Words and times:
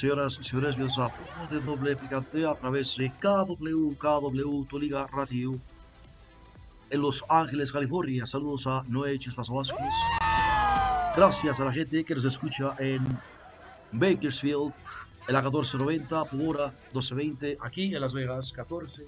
Señoras 0.00 0.38
y 0.40 0.44
señores? 0.44 0.76
Bienvenidos 0.76 0.98
a 0.98 1.10
Fútbol 1.10 1.48
de 1.50 1.60
Doble 1.60 1.94
Picante 1.94 2.46
a 2.46 2.54
través 2.54 2.96
de 2.96 3.12
KW, 3.20 3.92
KW, 3.98 4.64
tu 4.64 4.78
Liga 4.78 5.06
Radio 5.12 5.60
en 6.88 7.02
Los 7.02 7.22
Ángeles, 7.28 7.70
California. 7.70 8.26
Saludos 8.26 8.66
a 8.66 8.82
Noé 8.88 9.18
Chispas 9.18 9.50
Vázquez. 9.50 9.76
Gracias 11.14 11.60
a 11.60 11.66
la 11.66 11.72
gente 11.74 12.02
que 12.02 12.14
nos 12.14 12.24
escucha 12.24 12.74
en 12.78 13.02
Bakersfield, 13.92 14.72
en 15.28 15.34
la 15.34 15.42
1490, 15.42 16.24
Pumora 16.24 16.68
1220, 16.94 17.58
aquí 17.60 17.94
en 17.94 18.00
Las 18.00 18.14
Vegas 18.14 18.52
14. 18.52 19.02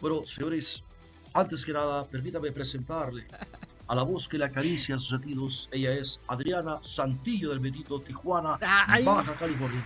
Bueno, 0.00 0.24
señores, 0.24 0.84
antes 1.34 1.64
que 1.64 1.72
nada, 1.72 2.06
permítame 2.06 2.52
presentarle 2.52 3.26
a 3.88 3.94
la 3.94 4.02
voz 4.02 4.26
que 4.28 4.38
le 4.38 4.44
acaricia 4.44 4.98
sus 4.98 5.08
sentidos. 5.10 5.68
Ella 5.72 5.92
es 5.92 6.20
Adriana 6.28 6.78
Santillo 6.80 7.50
del 7.50 7.60
Betito, 7.60 8.00
Tijuana, 8.00 8.58
Ay. 8.88 9.04
Baja 9.04 9.32
California. 9.34 9.82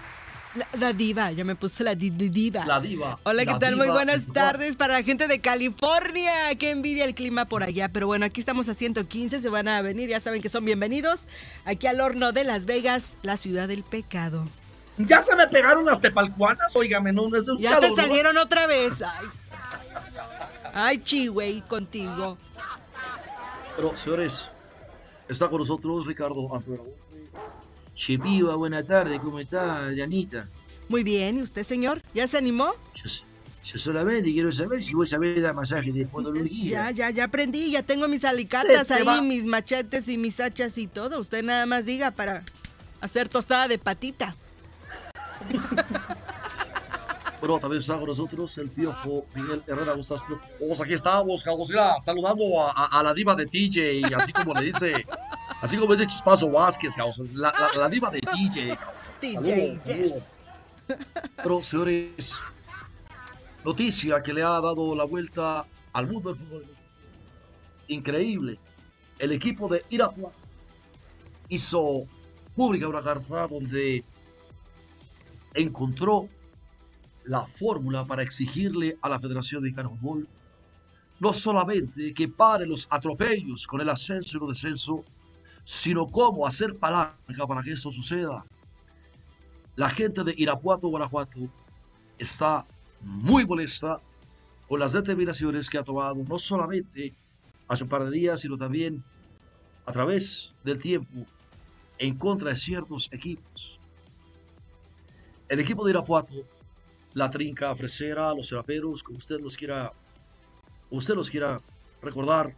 La, 0.55 0.67
la 0.81 0.93
diva, 0.93 1.31
ya 1.31 1.45
me 1.45 1.55
puse 1.55 1.85
la 1.85 1.95
di- 1.95 2.11
di- 2.11 2.29
diva. 2.29 2.67
La 2.67 2.81
diva. 2.81 3.21
Hola, 3.23 3.47
¿qué 3.47 3.55
tal? 3.61 3.77
Muy 3.77 3.89
buenas 3.89 4.27
tardes 4.27 4.75
para 4.75 4.95
la 4.95 5.03
gente 5.05 5.29
de 5.29 5.39
California. 5.41 6.33
Qué 6.59 6.71
envidia 6.71 7.05
el 7.05 7.15
clima 7.15 7.45
por 7.45 7.63
allá. 7.63 7.89
Pero 7.89 8.09
bueno, 8.09 8.27
aquí 8.27 8.41
estamos 8.41 8.69
a 8.69 8.75
115, 8.75 9.39
se 9.39 9.49
van 9.49 9.69
a 9.69 9.81
venir, 9.81 10.09
ya 10.09 10.19
saben 10.19 10.43
que 10.43 10.49
son 10.49 10.65
bienvenidos 10.65 11.27
aquí 11.65 11.87
al 11.87 12.01
horno 12.01 12.33
de 12.33 12.43
Las 12.43 12.67
Vegas, 12.67 13.17
la 13.23 13.37
ciudad 13.37 13.69
del 13.69 13.85
pecado. 13.85 14.45
Ya 14.99 15.23
se 15.23 15.37
me 15.37 15.47
pegaron 15.47 15.85
las 15.87 16.01
tepalcuanas, 16.01 16.75
óigame, 16.75 17.13
no, 17.13 17.29
no 17.29 17.37
es 17.37 17.49
un 17.49 17.59
Ya 17.61 17.71
calor, 17.71 17.83
te 17.85 17.89
¿no? 17.91 17.97
salieron 17.97 18.37
otra 18.37 18.67
vez. 18.67 19.01
Ay, 19.03 19.29
Ay 20.75 20.99
chihuey, 20.99 21.63
contigo. 21.63 22.39
Pero, 23.77 23.97
señores, 23.97 24.49
está 25.29 25.49
con 25.49 25.59
nosotros 25.61 26.07
Ricardo 26.07 26.55
Antonio. 26.55 26.85
Chepiva, 27.95 28.55
buena 28.57 28.83
tarde, 28.83 29.19
¿cómo 29.21 29.39
está, 29.41 29.87
Adrianita? 29.87 30.47
Muy 30.89 31.03
bien, 31.05 31.39
¿y 31.39 31.43
usted, 31.43 31.65
señor? 31.65 32.01
¿Ya 32.15 32.27
se 32.27 32.39
animó? 32.39 32.73
Yo, 32.95 33.05
yo 33.65 33.79
solamente 33.79 34.33
quiero 34.33 34.51
saber 34.51 34.83
si 34.83 34.95
vos 34.95 35.11
sabés 35.11 35.43
dar 35.43 35.55
masaje 35.55 35.93
de 35.93 36.05
Ya, 36.05 36.09
podología. 36.11 36.91
ya, 36.93 37.11
ya 37.11 37.25
aprendí, 37.25 37.71
ya 37.71 37.83
tengo 37.83 38.09
mis 38.09 38.25
alicatas 38.25 38.87
Te 38.89 38.95
ahí, 38.95 39.05
va- 39.07 39.21
mis 39.23 39.45
machetes 39.45 40.09
y 40.09 40.17
mis 40.19 40.41
hachas 40.41 40.79
y 40.79 40.87
todo. 40.87 41.21
Usted 41.21 41.45
nada 41.45 41.67
más 41.67 41.85
diga 41.85 42.11
para 42.11 42.43
hacer 43.01 43.29
tostada 43.29 43.69
de 43.69 43.79
patita. 43.79 44.35
Bueno, 47.41 47.59
también 47.59 47.81
está 47.81 47.97
con 47.97 48.07
nosotros 48.07 48.57
el 48.59 48.69
piojo 48.69 49.25
Miguel 49.35 49.63
Herrera. 49.67 49.93
¿Cómo 49.93 50.03
estás, 50.03 50.21
piojo? 50.23 50.43
Pues 50.59 50.81
aquí 50.81 50.93
estamos, 50.93 51.43
Cabosira, 51.43 51.99
saludando 51.99 52.45
a, 52.61 52.71
a- 52.73 53.01
a 53.01 53.03
la 53.03 53.15
diva 53.15 53.35
de 53.35 53.47
TJ, 53.47 54.15
así 54.15 54.33
como 54.33 54.53
le 54.55 54.63
dice, 54.67 55.07
así 55.63 55.79
como 55.79 55.95
dice 55.95 56.07
Chispazo 56.07 56.51
Vázquez, 56.51 56.95
cabos, 56.95 57.19
la, 57.33 57.51
la- 57.53 57.81
la 57.81 57.89
diva 57.89 58.11
de 58.11 58.21
TJ. 58.21 58.77
cabos. 58.77 58.95
DJ, 59.23 59.81
yes. 59.87 60.35
Pero, 61.37 61.63
señores, 61.63 62.39
noticia 63.65 64.23
que 64.23 64.35
le 64.35 64.43
ha 64.43 64.61
dado 64.61 64.95
la 64.95 65.05
vuelta 65.05 65.65
al 65.95 66.07
mundo 66.09 66.33
del 66.35 66.39
fútbol. 66.45 66.65
Increíble. 67.89 68.59
El 69.19 69.33
equipo 69.33 69.67
de 69.69 69.85
Irapuato 69.91 70.33
hizo 71.49 72.07
pública 72.55 72.87
una 72.89 73.03
carta 73.03 73.47
donde 73.47 74.05
encontró 75.55 76.29
la 77.25 77.47
fórmula 77.47 78.05
para 78.05 78.23
exigirle 78.23 78.99
a 79.03 79.09
la 79.09 79.19
Federación 79.19 79.63
de 79.63 79.73
Fútbol 79.73 80.29
no 81.21 81.35
solamente 81.35 82.15
que 82.15 82.29
pare 82.29 82.67
los 82.67 82.89
atropellos 82.91 83.67
con 83.67 83.81
el 83.81 83.91
ascenso 83.91 84.39
y 84.39 84.43
el 84.43 84.49
descenso, 84.49 85.05
sino 85.65 86.11
cómo 86.11 86.47
hacer 86.47 86.77
palanca 86.77 87.47
para 87.47 87.63
que 87.63 87.73
esto 87.73 87.93
suceda. 87.93 88.45
La 89.77 89.91
gente 89.91 90.25
de 90.25 90.35
Irapuato, 90.37 90.89
Guanajuato, 90.89 91.41
está 92.19 92.67
muy 93.03 93.47
molesta 93.47 94.01
con 94.67 94.81
las 94.81 94.93
determinaciones 94.93 95.69
que 95.69 95.79
ha 95.79 95.85
tomado, 95.85 96.15
no 96.15 96.39
solamente 96.39 97.15
hace 97.69 97.85
un 97.85 97.91
par 97.91 98.05
de 98.05 98.11
días, 98.11 98.41
sino 98.41 98.57
también 98.57 99.05
a 99.85 99.93
través 99.93 100.53
del 100.65 100.79
tiempo 100.79 101.27
en 101.99 102.17
contra 102.17 102.51
de 102.51 102.57
ciertos 102.57 103.09
equipos. 103.13 103.79
El 105.49 105.61
equipo 105.61 105.85
de 105.85 105.91
Irapuato, 105.91 106.35
la 107.15 107.31
trinca 107.31 107.75
fresera, 107.75 108.35
los 108.35 108.49
seraperos, 108.49 109.03
como 109.03 109.19
usted 109.19 109.41
los 109.41 109.57
quiera, 109.57 109.93
usted 110.91 111.15
los 111.15 111.31
quiera 111.31 111.61
recordar, 112.03 112.55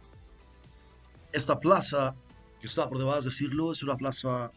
esta 1.31 1.59
plaza 1.59 2.15
que 2.61 2.67
está 2.67 2.87
por 2.87 2.97
debajo 2.99 3.19
de 3.19 3.25
decirlo, 3.25 3.71
es 3.71 3.83
una 3.83 3.97
plaza 3.97 4.51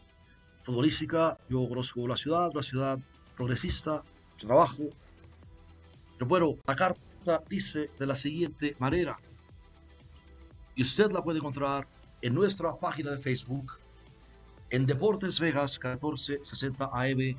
futbolística. 0.61 1.37
Yo 1.49 1.67
conozco 1.67 2.07
la 2.07 2.15
ciudad, 2.15 2.51
una 2.51 2.63
ciudad 2.63 2.99
progresista, 3.35 4.03
trabajo. 4.37 4.83
Pero 6.17 6.27
bueno, 6.27 6.55
la 6.65 6.75
carta 6.75 7.43
dice 7.49 7.89
de 7.97 8.05
la 8.05 8.15
siguiente 8.15 8.75
manera, 8.79 9.17
y 10.75 10.83
usted 10.83 11.11
la 11.11 11.23
puede 11.23 11.39
encontrar 11.39 11.87
en 12.21 12.35
nuestra 12.35 12.75
página 12.75 13.11
de 13.11 13.17
Facebook, 13.17 13.79
en 14.69 14.85
Deportes 14.85 15.39
Vegas 15.39 15.79
1460 15.81 16.89
AM, 16.93 17.19
y 17.21 17.35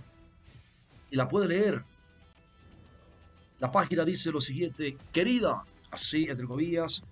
la 1.16 1.28
puede 1.28 1.48
leer. 1.48 1.84
La 3.58 3.72
página 3.72 4.04
dice 4.04 4.30
lo 4.30 4.40
siguiente, 4.40 4.96
querida, 5.12 5.64
así 5.90 6.24
entre 6.24 6.46
comillas, 6.46 7.02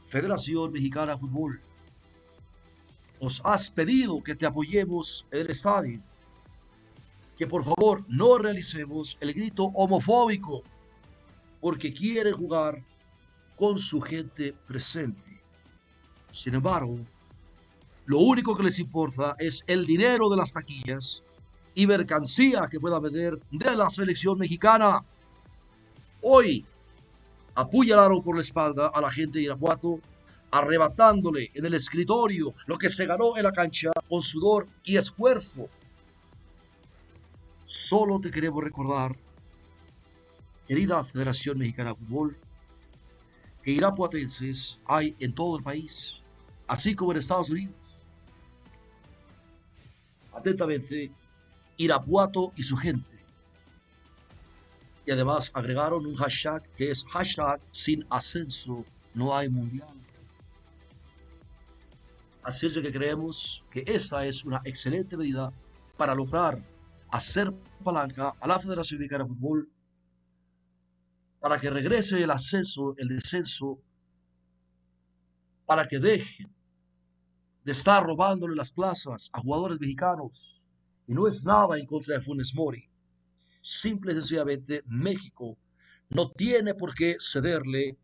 Federación 0.00 0.72
Mexicana 0.72 1.12
de 1.12 1.18
Fútbol, 1.18 1.60
nos 3.20 3.40
has 3.44 3.70
pedido 3.70 4.22
que 4.22 4.34
te 4.34 4.46
apoyemos 4.46 5.26
en 5.30 5.40
el 5.40 5.50
estadio, 5.50 6.00
que 7.36 7.46
por 7.46 7.64
favor 7.64 8.04
no 8.08 8.38
realicemos 8.38 9.16
el 9.20 9.32
grito 9.32 9.64
homofóbico, 9.64 10.62
porque 11.60 11.92
quiere 11.92 12.32
jugar 12.32 12.82
con 13.56 13.78
su 13.78 14.00
gente 14.00 14.54
presente. 14.66 15.40
Sin 16.32 16.54
embargo, 16.54 16.98
lo 18.06 18.18
único 18.20 18.56
que 18.56 18.62
les 18.62 18.78
importa 18.78 19.34
es 19.38 19.64
el 19.66 19.84
dinero 19.84 20.28
de 20.28 20.36
las 20.36 20.52
taquillas 20.52 21.22
y 21.74 21.86
mercancía 21.86 22.68
que 22.70 22.80
pueda 22.80 22.98
vender 23.00 23.38
de 23.50 23.76
la 23.76 23.90
selección 23.90 24.38
mexicana. 24.38 25.04
Hoy 26.22 26.66
apuñalaron 27.54 28.22
por 28.22 28.36
la 28.36 28.42
espalda 28.42 28.88
a 28.88 29.00
la 29.00 29.10
gente 29.10 29.38
de 29.38 29.44
Irapuato, 29.44 30.00
arrebatándole 30.50 31.50
en 31.54 31.66
el 31.66 31.74
escritorio 31.74 32.54
lo 32.66 32.78
que 32.78 32.88
se 32.88 33.06
ganó 33.06 33.36
en 33.36 33.44
la 33.44 33.52
cancha 33.52 33.90
con 34.08 34.22
sudor 34.22 34.66
y 34.84 34.96
esfuerzo. 34.96 35.68
Solo 37.66 38.20
te 38.20 38.30
queremos 38.30 38.62
recordar, 38.62 39.16
querida 40.66 41.04
Federación 41.04 41.58
Mexicana 41.58 41.90
de 41.90 41.96
Fútbol, 41.96 42.36
que 43.62 43.72
irapuatenses 43.72 44.80
hay 44.86 45.14
en 45.20 45.34
todo 45.34 45.58
el 45.58 45.62
país, 45.62 46.20
así 46.66 46.94
como 46.94 47.12
en 47.12 47.18
Estados 47.18 47.50
Unidos. 47.50 47.74
Atentamente, 50.32 51.10
Irapuato 51.76 52.52
y 52.56 52.62
su 52.62 52.76
gente. 52.76 53.17
Y 55.08 55.10
además 55.10 55.50
agregaron 55.54 56.04
un 56.04 56.14
hashtag 56.16 56.62
que 56.76 56.90
es 56.90 57.02
hashtag 57.06 57.62
sin 57.72 58.04
ascenso 58.10 58.84
no 59.14 59.34
hay 59.34 59.48
mundial. 59.48 59.88
Así 62.42 62.66
es 62.66 62.76
que 62.76 62.92
creemos 62.92 63.64
que 63.70 63.84
esa 63.86 64.26
es 64.26 64.44
una 64.44 64.60
excelente 64.64 65.16
medida 65.16 65.50
para 65.96 66.14
lograr 66.14 66.62
hacer 67.10 67.50
palanca 67.82 68.34
a 68.38 68.46
la 68.46 68.58
Federación 68.58 69.00
Mexicana 69.00 69.24
de 69.24 69.30
Fútbol 69.30 69.70
para 71.40 71.58
que 71.58 71.70
regrese 71.70 72.22
el 72.22 72.30
ascenso, 72.30 72.94
el 72.98 73.08
descenso, 73.08 73.78
para 75.64 75.88
que 75.88 75.98
dejen 75.98 76.54
de 77.64 77.72
estar 77.72 78.04
robándole 78.04 78.54
las 78.54 78.72
plazas 78.72 79.30
a 79.32 79.40
jugadores 79.40 79.80
mexicanos. 79.80 80.60
Y 81.06 81.14
no 81.14 81.26
es 81.26 81.42
nada 81.44 81.78
en 81.78 81.86
contra 81.86 82.16
de 82.16 82.20
Funes 82.20 82.54
Mori. 82.54 82.87
Simple 83.70 84.12
y 84.12 84.14
sencillamente 84.14 84.82
México 84.86 85.58
no 86.08 86.30
tiene 86.30 86.72
por 86.72 86.94
qué 86.94 87.18
cederle 87.20 87.98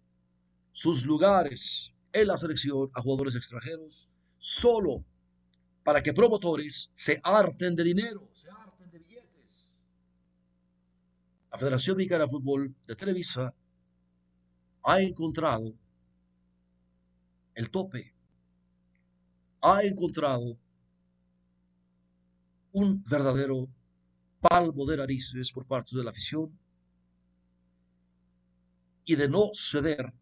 sus 0.73 1.07
lugares 1.07 1.91
en 2.13 2.27
la 2.27 2.37
selección 2.37 2.91
a 2.93 3.01
jugadores 3.01 3.35
extranjeros 3.35 4.11
solo 4.37 5.03
para 5.83 6.03
que 6.03 6.13
promotores 6.13 6.91
se 6.93 7.19
harten 7.25 7.75
de 7.75 7.83
dinero, 7.83 8.29
se 8.35 8.51
harten 8.51 8.91
de 8.91 8.99
billetes. 8.99 9.67
La 11.51 11.57
Federación 11.57 11.97
Mexicana 11.97 12.25
de 12.25 12.31
Fútbol 12.31 12.75
de 12.87 12.95
Televisa 12.95 13.55
ha 14.83 15.01
encontrado 15.01 15.73
el 17.55 17.71
tope, 17.71 18.15
ha 19.63 19.83
encontrado 19.83 20.59
un 22.73 23.03
verdadero 23.05 23.67
palmo 24.49 24.85
de 24.85 24.99
narices 24.99 25.51
por 25.53 25.65
parte 25.65 25.97
de 25.97 26.05
la 26.05 26.11
afición 26.11 26.59
y 29.07 29.17
de 29.17 29.29
no 29.29 29.51
ceder 29.55 30.13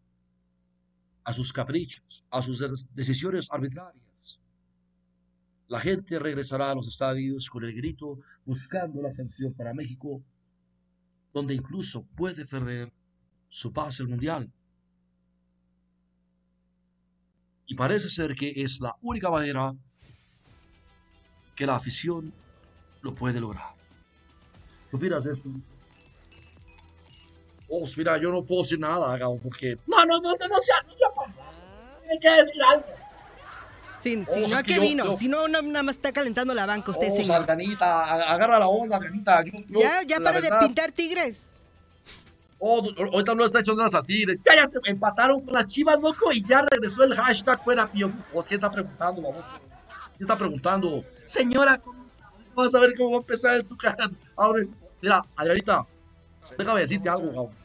a 1.25 1.33
sus 1.33 1.51
caprichos, 1.51 2.23
a 2.29 2.41
sus 2.41 2.87
decisiones 2.93 3.49
arbitrarias. 3.51 4.39
La 5.67 5.79
gente 5.79 6.19
regresará 6.19 6.71
a 6.71 6.75
los 6.75 6.87
estadios 6.87 7.49
con 7.49 7.63
el 7.65 7.73
grito 7.73 8.19
buscando 8.45 9.01
la 9.01 9.11
sanción 9.11 9.53
para 9.53 9.73
México, 9.73 10.21
donde 11.33 11.55
incluso 11.55 12.05
puede 12.15 12.45
perder 12.45 12.93
su 13.49 13.73
pase 13.73 14.03
al 14.03 14.09
mundial. 14.09 14.51
Y 17.65 17.75
parece 17.75 18.09
ser 18.09 18.35
que 18.35 18.53
es 18.55 18.79
la 18.79 18.95
única 19.01 19.29
manera 19.29 19.73
que 21.55 21.65
la 21.65 21.75
afición 21.75 22.33
lo 23.01 23.15
puede 23.15 23.39
lograr. 23.39 23.82
¿Qué 24.99 25.09
de 25.09 25.31
eso? 25.31 25.49
Oh, 27.69 27.83
mira, 27.97 28.17
yo 28.19 28.31
no 28.31 28.43
puedo 28.43 28.61
decir 28.61 28.79
nada, 28.79 29.17
Gabo, 29.17 29.39
porque... 29.39 29.77
No, 29.87 30.05
no, 30.05 30.19
no, 30.19 30.31
no, 30.35 30.47
no 30.47 30.61
sea, 30.61 30.75
no 30.85 30.95
sea 30.95 31.07
Tiene 32.01 32.19
que 32.19 32.29
decir 32.29 32.61
algo. 32.61 32.85
Sí, 33.99 34.23
si 34.25 34.51
no, 34.51 34.57
¿a 34.57 34.63
qué 34.63 34.79
vino? 34.79 35.13
Si 35.17 35.27
no, 35.27 35.47
nada 35.47 35.81
más 35.81 35.95
está 35.95 36.11
calentando 36.11 36.53
la 36.53 36.65
banca 36.65 36.91
usted, 36.91 37.07
oh, 37.09 37.15
señor. 37.15 37.37
Sardanita, 37.37 38.31
agarra 38.33 38.59
la 38.59 38.67
onda, 38.67 38.97
Sardanita. 38.97 39.43
ya, 39.69 40.03
ya 40.03 40.19
para 40.19 40.41
de 40.41 40.51
pintar 40.59 40.91
tigres. 40.91 41.59
Oh, 42.59 42.83
ahorita 43.11 43.33
no 43.33 43.45
está 43.45 43.61
echando 43.61 43.81
las 43.81 43.95
a 43.95 44.03
tigres. 44.03 44.37
Ya, 44.45 44.55
ya, 44.55 44.69
empataron 44.85 45.41
con 45.41 45.53
las 45.53 45.67
chivas, 45.67 45.99
loco, 45.99 46.31
y 46.31 46.43
ya 46.43 46.61
regresó 46.61 47.03
el 47.03 47.15
hashtag 47.15 47.63
fuera 47.63 47.91
pío. 47.91 48.11
Oh, 48.33 48.43
¿Quién 48.43 48.59
está 48.59 48.69
preguntando, 48.69 49.21
vamos? 49.21 49.43
¿Quién 50.17 50.21
está 50.21 50.37
preguntando? 50.37 51.03
Señora, 51.25 51.81
vamos 52.53 52.75
a 52.75 52.79
ver 52.79 52.93
cómo 52.95 53.11
va 53.11 53.17
a 53.17 53.21
empezar 53.21 53.55
el 53.55 53.65
tucán. 53.65 53.95
Mira, 55.03 55.21
Adrianita, 55.35 55.85
déjame 56.57 56.79
decirte 56.79 57.09
algo, 57.09 57.27
cabrón. 57.27 57.55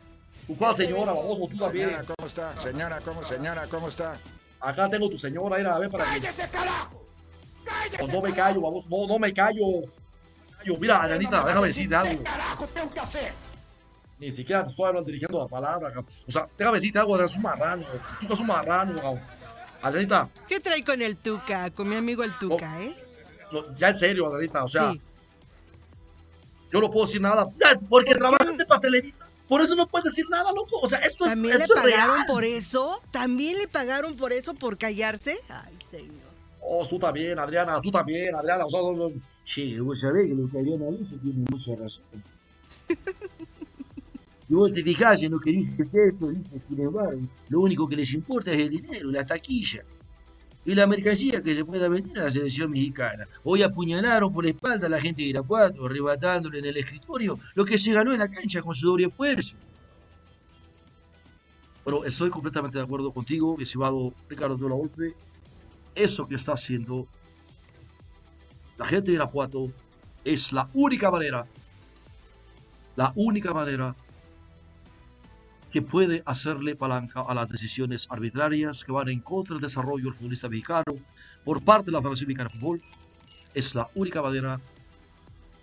¿Tu 0.44 0.56
cuál 0.56 0.74
señora, 0.74 1.12
baboso? 1.12 1.46
Tú 1.46 1.56
también. 1.56 1.90
Señora, 1.90 2.04
¿cómo 2.04 2.26
está? 2.26 2.60
Señora, 2.60 3.00
¿cómo, 3.04 3.24
señora, 3.24 3.66
cómo 3.70 3.88
está? 3.88 4.16
Acá 4.58 4.90
tengo 4.90 5.08
tu 5.08 5.16
señora, 5.16 5.56
mira, 5.56 5.76
a 5.76 5.78
ver 5.78 5.88
para 5.88 6.04
¡Cállese, 6.04 6.48
carajo! 6.48 7.06
¡Cállese! 7.64 8.06
No, 8.08 8.12
no 8.12 8.22
me 8.22 8.34
callo, 8.34 8.60
vamos. 8.60 8.86
No, 8.88 9.06
no 9.06 9.20
me 9.20 9.32
callo. 9.32 9.64
callo. 10.58 10.78
Mira, 10.80 11.00
Adrianita, 11.00 11.44
déjame 11.44 11.68
decirte 11.68 11.94
algo. 11.94 12.18
¿Qué 12.18 12.24
carajo 12.24 12.66
tengo 12.74 12.90
que 12.92 13.00
hacer? 13.00 13.32
Ni 14.18 14.32
siquiera 14.32 14.64
te 14.64 14.70
estoy 14.70 14.86
hablando, 14.86 15.06
dirigiendo 15.06 15.38
la 15.38 15.46
palabra, 15.46 15.92
cabrón. 15.92 16.12
O 16.26 16.32
sea, 16.32 16.48
déjame 16.58 16.78
decirte 16.78 16.98
algo, 16.98 17.16
eres 17.16 17.36
un 17.36 17.42
marrano. 17.42 17.84
Tú 18.18 18.22
estás 18.22 18.40
un 18.40 18.46
marrano, 18.48 18.96
cabrón. 18.96 19.20
Adrianita. 19.80 20.28
¿Qué 20.48 20.58
trae 20.58 20.82
con 20.82 21.00
el 21.00 21.16
Tuca? 21.16 21.70
Con 21.70 21.88
mi 21.88 21.94
amigo 21.94 22.24
el 22.24 22.36
Tuca, 22.36 22.68
no, 22.74 22.80
¿eh? 22.80 22.96
No, 23.52 23.76
ya 23.76 23.90
en 23.90 23.96
serio, 23.96 24.26
Adrianita, 24.26 24.64
o 24.64 24.68
sea. 24.68 24.90
Sí. 24.90 25.00
Yo 26.72 26.80
no 26.80 26.90
puedo 26.90 27.06
decir 27.06 27.20
nada. 27.20 27.46
Porque 27.88 28.12
¿Por 28.12 28.18
trabajaste 28.18 28.64
para 28.66 28.80
Televisa. 28.80 29.26
Por 29.48 29.62
eso 29.62 29.74
no 29.74 29.86
puedes 29.86 30.04
decir 30.04 30.26
nada, 30.28 30.52
loco. 30.52 30.78
O 30.82 30.88
sea, 30.88 30.98
esto 30.98 31.24
es 31.24 31.32
¿También 31.32 31.58
le 31.58 31.68
pagaron 31.68 32.16
real. 32.16 32.26
por 32.26 32.44
eso? 32.44 33.00
¿También 33.10 33.56
le 33.56 33.66
pagaron 33.66 34.14
por 34.16 34.32
eso, 34.32 34.54
por 34.54 34.76
callarse? 34.76 35.38
Ay, 35.48 35.74
señor. 35.90 36.28
Oh, 36.60 36.86
tú 36.86 36.98
también, 36.98 37.38
Adriana, 37.38 37.80
tú 37.80 37.90
también, 37.90 38.34
Adriana. 38.34 38.66
O 38.66 38.70
sea, 38.70 38.80
no, 38.80 38.92
no. 38.92 39.12
Sí, 39.44 39.78
vos 39.78 39.98
sabés 39.98 40.28
que 40.28 40.34
lo 40.34 40.50
que 40.50 40.58
Adriana 40.58 40.86
dice 40.90 41.16
tiene 41.22 41.44
mucha 41.50 41.74
razón. 41.76 42.04
Y 44.50 44.54
vos 44.54 44.72
te 44.72 44.82
fijás 44.82 45.22
en 45.22 45.32
lo 45.32 45.40
que 45.40 45.50
dice 45.50 45.82
esto, 45.82 46.28
dice, 46.28 46.60
sin 46.68 46.80
embargo, 46.80 47.20
lo 47.48 47.60
único 47.60 47.88
que 47.88 47.96
les 47.96 48.12
importa 48.12 48.52
es 48.52 48.58
el 48.58 48.68
dinero, 48.68 49.10
la 49.10 49.24
taquilla 49.24 49.82
y 50.68 50.74
la 50.74 50.86
mercancía 50.86 51.42
que 51.42 51.54
se 51.54 51.64
pueda 51.64 51.88
vender 51.88 52.18
a 52.18 52.24
la 52.24 52.30
selección 52.30 52.70
mexicana. 52.70 53.26
Hoy 53.42 53.62
apuñalaron 53.62 54.30
por 54.30 54.44
la 54.44 54.50
espalda 54.50 54.86
a 54.86 54.90
la 54.90 55.00
gente 55.00 55.22
de 55.22 55.28
Irapuato, 55.28 55.86
arrebatándole 55.86 56.58
en 56.58 56.66
el 56.66 56.76
escritorio 56.76 57.38
lo 57.54 57.64
que 57.64 57.78
se 57.78 57.90
ganó 57.90 58.12
en 58.12 58.18
la 58.18 58.28
cancha 58.28 58.60
con 58.60 58.74
su 58.74 58.86
doble 58.86 59.06
esfuerzo. 59.06 59.56
Bueno, 61.84 62.04
estoy 62.04 62.28
completamente 62.28 62.76
de 62.76 62.84
acuerdo 62.84 63.10
contigo, 63.12 63.56
estimado 63.58 64.12
Ricardo 64.28 64.58
de 64.58 64.68
la 64.68 64.74
Volpe. 64.74 65.14
Eso 65.94 66.28
que 66.28 66.34
está 66.34 66.52
haciendo 66.52 67.08
la 68.76 68.84
gente 68.84 69.10
de 69.10 69.14
Irapuato 69.14 69.72
es 70.22 70.52
la 70.52 70.68
única 70.74 71.10
manera, 71.10 71.46
la 72.94 73.10
única 73.16 73.54
manera 73.54 73.96
que 75.70 75.82
puede 75.82 76.22
hacerle 76.24 76.76
palanca 76.76 77.24
a 77.26 77.34
las 77.34 77.50
decisiones 77.50 78.06
arbitrarias 78.10 78.84
que 78.84 78.92
van 78.92 79.08
en 79.08 79.20
contra 79.20 79.54
del 79.54 79.62
desarrollo 79.62 80.04
del 80.04 80.14
futbolista 80.14 80.48
mexicano 80.48 80.84
por 81.44 81.62
parte 81.62 81.86
de 81.86 81.92
la 81.92 82.00
Federación 82.00 82.28
Mexicana 82.28 82.50
de 82.52 82.58
Fútbol. 82.58 82.82
Es 83.54 83.74
la 83.74 83.88
única 83.94 84.22
manera. 84.22 84.60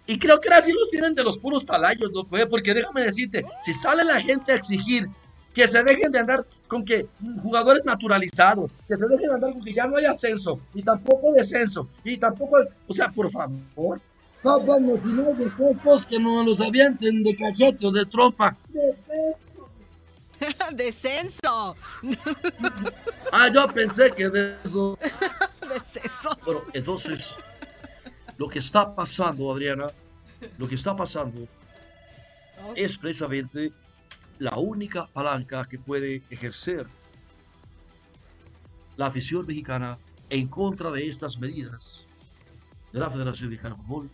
Y 0.08 0.20
creo 0.20 0.40
que 0.40 0.50
ahora 0.50 0.62
sí 0.62 0.72
los 0.72 0.90
tienen 0.90 1.16
de 1.16 1.24
los 1.24 1.38
puros 1.38 1.66
talayos, 1.66 2.12
¿no 2.14 2.26
fue? 2.26 2.46
Porque 2.46 2.74
déjame 2.74 3.02
decirte, 3.02 3.46
si 3.60 3.74
sale 3.74 4.04
la 4.04 4.22
gente 4.22 4.52
a 4.52 4.56
exigir 4.56 5.08
que 5.54 5.68
se 5.68 5.82
dejen 5.84 6.12
de 6.12 6.20
andar 6.20 6.46
con 6.68 6.84
que 6.84 7.08
jugadores 7.42 7.86
naturalizados, 7.86 8.72
que 8.88 8.98
se 8.98 9.08
dejen 9.08 9.30
de 9.30 9.34
andar 9.36 9.54
con 9.54 9.64
que 9.64 9.74
ya 9.74 9.88
no 9.88 9.96
hay 9.96 10.06
ascenso, 10.06 10.60
y 10.74 10.84
tampoco 10.84 11.32
descenso, 11.32 11.88
y 12.04 12.18
tampoco, 12.18 12.58
o 12.88 12.94
sea, 12.94 13.10
por 13.10 13.32
favor, 13.32 14.02
no, 14.44 14.60
bueno, 14.60 14.94
si 15.02 15.10
no 15.10 15.34
de 15.34 15.50
cocos 15.52 16.06
que 16.06 16.20
no 16.20 16.44
los 16.44 16.62
avienten 16.62 17.24
de 17.24 17.36
cachete 17.36 17.88
o 17.88 17.92
de 17.92 18.06
trompa. 18.06 18.56
descenso. 18.70 19.68
¡Descenso! 20.74 21.76
Ah, 23.32 23.50
yo 23.54 23.68
pensé 23.68 24.12
que 24.12 24.30
de 24.30 24.56
eso. 24.64 24.98
¡Descenso! 25.74 26.38
Bueno, 26.46 26.62
entonces, 26.74 27.36
lo 28.38 28.48
que 28.48 28.60
está 28.60 28.94
pasando, 28.96 29.52
Adriana, 29.52 29.88
lo 30.58 30.68
que 30.68 30.76
está 30.76 30.96
pasando 30.96 31.48
es 32.76 32.98
precisamente 32.98 33.72
la 34.40 34.58
única 34.58 35.08
palanca 35.08 35.66
que 35.66 35.80
puede 35.80 36.22
ejercer 36.30 36.88
la 38.98 39.08
afición 39.08 39.46
mexicana 39.46 39.98
en 40.30 40.48
contra 40.48 40.92
de 40.92 41.08
estas 41.08 41.38
medidas 41.38 42.02
de 42.92 43.00
la 43.00 43.10
Federación 43.10 43.50
Mexicana 43.50 43.76
de 43.76 43.84
Fútbol 43.84 44.10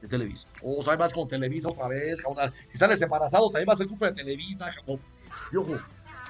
de 0.00 0.08
Televisa. 0.08 0.48
O 0.62 0.82
sea, 0.82 0.96
más 0.96 1.12
con 1.12 1.28
Televisa 1.28 1.68
otra 1.68 1.88
vez. 1.88 2.22
Si 2.68 2.78
sales 2.78 3.00
embarazado, 3.00 3.50
también 3.50 3.68
va 3.68 3.74
a 3.74 3.76
ser 3.76 3.86
culpa 3.86 4.06
de 4.06 4.12
Televisa, 4.12 4.70
cabrón. 4.74 5.00
Y 5.52 5.56
ojo, 5.56 5.78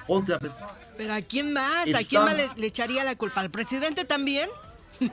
ponte 0.07 0.33
a 0.33 0.39
pensar. 0.39 0.67
¿Pero 0.97 1.13
a 1.13 1.21
quién 1.21 1.51
más? 1.53 1.93
¿A 1.93 1.99
quién 2.07 2.23
más 2.23 2.35
le, 2.37 2.49
le 2.55 2.67
echaría 2.67 3.03
la 3.03 3.15
culpa? 3.15 3.41
¿Al 3.41 3.49
presidente 3.51 4.05
también? 4.05 4.49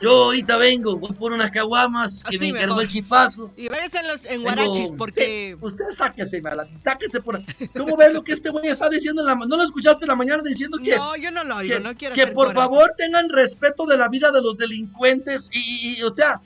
Yo 0.00 0.24
ahorita 0.24 0.56
vengo, 0.58 0.96
voy 0.96 1.12
por 1.12 1.32
unas 1.32 1.50
caguamas 1.50 2.22
que 2.24 2.36
Así 2.36 2.52
me 2.52 2.58
encargó 2.58 2.80
el 2.80 2.88
chipazo. 2.88 3.50
Y 3.56 3.68
váyanse 3.68 3.98
en, 4.00 4.08
los, 4.08 4.24
en 4.26 4.42
Guarachis, 4.42 4.90
porque... 4.98 5.56
Usted 5.60 5.84
sáquese, 5.90 6.42
mala, 6.42 6.66
sáquese 6.82 7.20
por. 7.20 7.40
¿Cómo 7.74 7.96
ves 7.96 8.12
lo 8.12 8.22
que 8.22 8.32
este 8.32 8.50
güey 8.50 8.66
está 8.66 8.90
diciendo 8.90 9.22
en 9.22 9.28
la 9.28 9.34
¿No 9.34 9.56
lo 9.56 9.62
escuchaste 9.62 10.04
en 10.04 10.08
la 10.08 10.16
mañana 10.16 10.42
diciendo 10.42 10.78
que, 10.78 10.96
No, 10.96 11.16
yo 11.16 11.30
no 11.30 11.44
lo 11.44 11.56
oigo, 11.56 11.74
que, 11.76 11.80
no 11.80 11.94
quiero 11.94 12.14
que 12.14 12.26
por 12.26 12.52
favor 12.52 12.90
tengan 12.98 13.28
respeto 13.30 13.86
de 13.86 13.96
la 13.96 14.08
vida 14.08 14.30
de 14.30 14.42
los 14.42 14.58
delincuentes? 14.58 15.48
Y, 15.52 15.58
y- 15.60 15.98
y, 16.00 16.02
o 16.02 16.10
sea, 16.10 16.40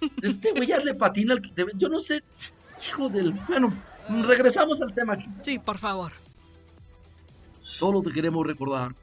este 0.22 0.52
güey 0.52 0.68
ya 0.68 0.78
le 0.78 0.94
patina. 0.94 1.34
al- 1.34 1.52
Yo 1.78 1.88
no 1.88 1.98
sé, 1.98 2.22
hijo 2.86 3.08
del. 3.08 3.32
Bueno, 3.48 3.76
regresamos 4.08 4.82
al 4.82 4.92
tema. 4.94 5.18
Sí, 5.42 5.58
por 5.58 5.78
favor. 5.78 6.12
Solo 7.60 8.02
te 8.02 8.12
queremos 8.12 8.46
recordar 8.46 8.94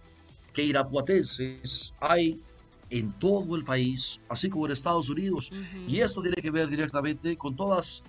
que 0.54 0.64
irapuatenses 0.64 1.94
hay 2.00 2.42
en 2.90 3.12
todo 3.20 3.56
el 3.56 3.64
país, 3.64 4.20
así 4.30 4.50
como 4.50 4.66
en 4.66 4.72
Estados 4.72 5.10
Unidos. 5.10 5.52
Y 5.88 6.00
esto 6.00 6.22
tiene 6.22 6.38
que 6.42 6.52
ver 6.52 6.68
directamente 6.68 7.38
con 7.38 7.56
todas, 7.56 8.04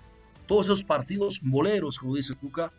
todos 0.45 0.67
esos 0.67 0.83
partidos 0.83 1.41
moleros, 1.43 1.99
como 1.99 2.15
dice 2.15 2.35
Cuca, 2.35 2.71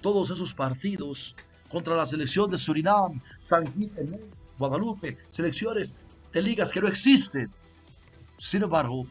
todos 0.00 0.30
esos 0.30 0.52
partidos 0.52 1.36
contra 1.70 1.96
la 1.96 2.06
selección 2.06 2.50
de 2.50 2.58
Surinam, 2.58 3.20
San 3.40 3.72
Quintín, 3.72 4.20
Guadalupe, 4.58 5.16
selecciones 5.28 5.94
de 6.32 6.42
ligas 6.42 6.72
que 6.72 6.80
no 6.80 6.88
existen. 6.88 7.50
Sin 8.36 8.62
embargo, 8.62 9.06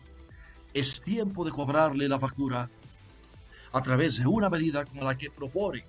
es 0.73 1.01
tiempo 1.01 1.45
de 1.45 1.51
cobrarle 1.51 2.07
la 2.07 2.19
factura 2.19 2.69
a 3.73 3.81
través 3.81 4.17
de 4.19 4.27
una 4.27 4.49
medida 4.49 4.85
como 4.85 5.03
la 5.03 5.17
que 5.17 5.31
propone 5.31 5.83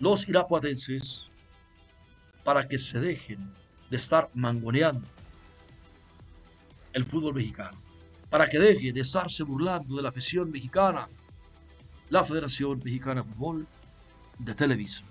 los 0.00 0.28
irapuatenses 0.28 1.22
para 2.42 2.66
que 2.68 2.78
se 2.78 3.00
dejen 3.00 3.52
de 3.90 3.96
estar 3.96 4.28
mangoneando 4.34 5.06
el 6.92 7.04
fútbol 7.04 7.34
mexicano, 7.34 7.80
para 8.28 8.48
que 8.48 8.58
deje 8.58 8.92
de 8.92 9.00
estarse 9.00 9.44
burlando 9.44 9.96
de 9.96 10.02
la 10.02 10.08
afición 10.08 10.50
mexicana, 10.50 11.08
la 12.10 12.24
Federación 12.24 12.80
Mexicana 12.84 13.22
de 13.22 13.28
Fútbol 13.30 13.66
de 14.38 14.54
Televisa. 14.54 15.04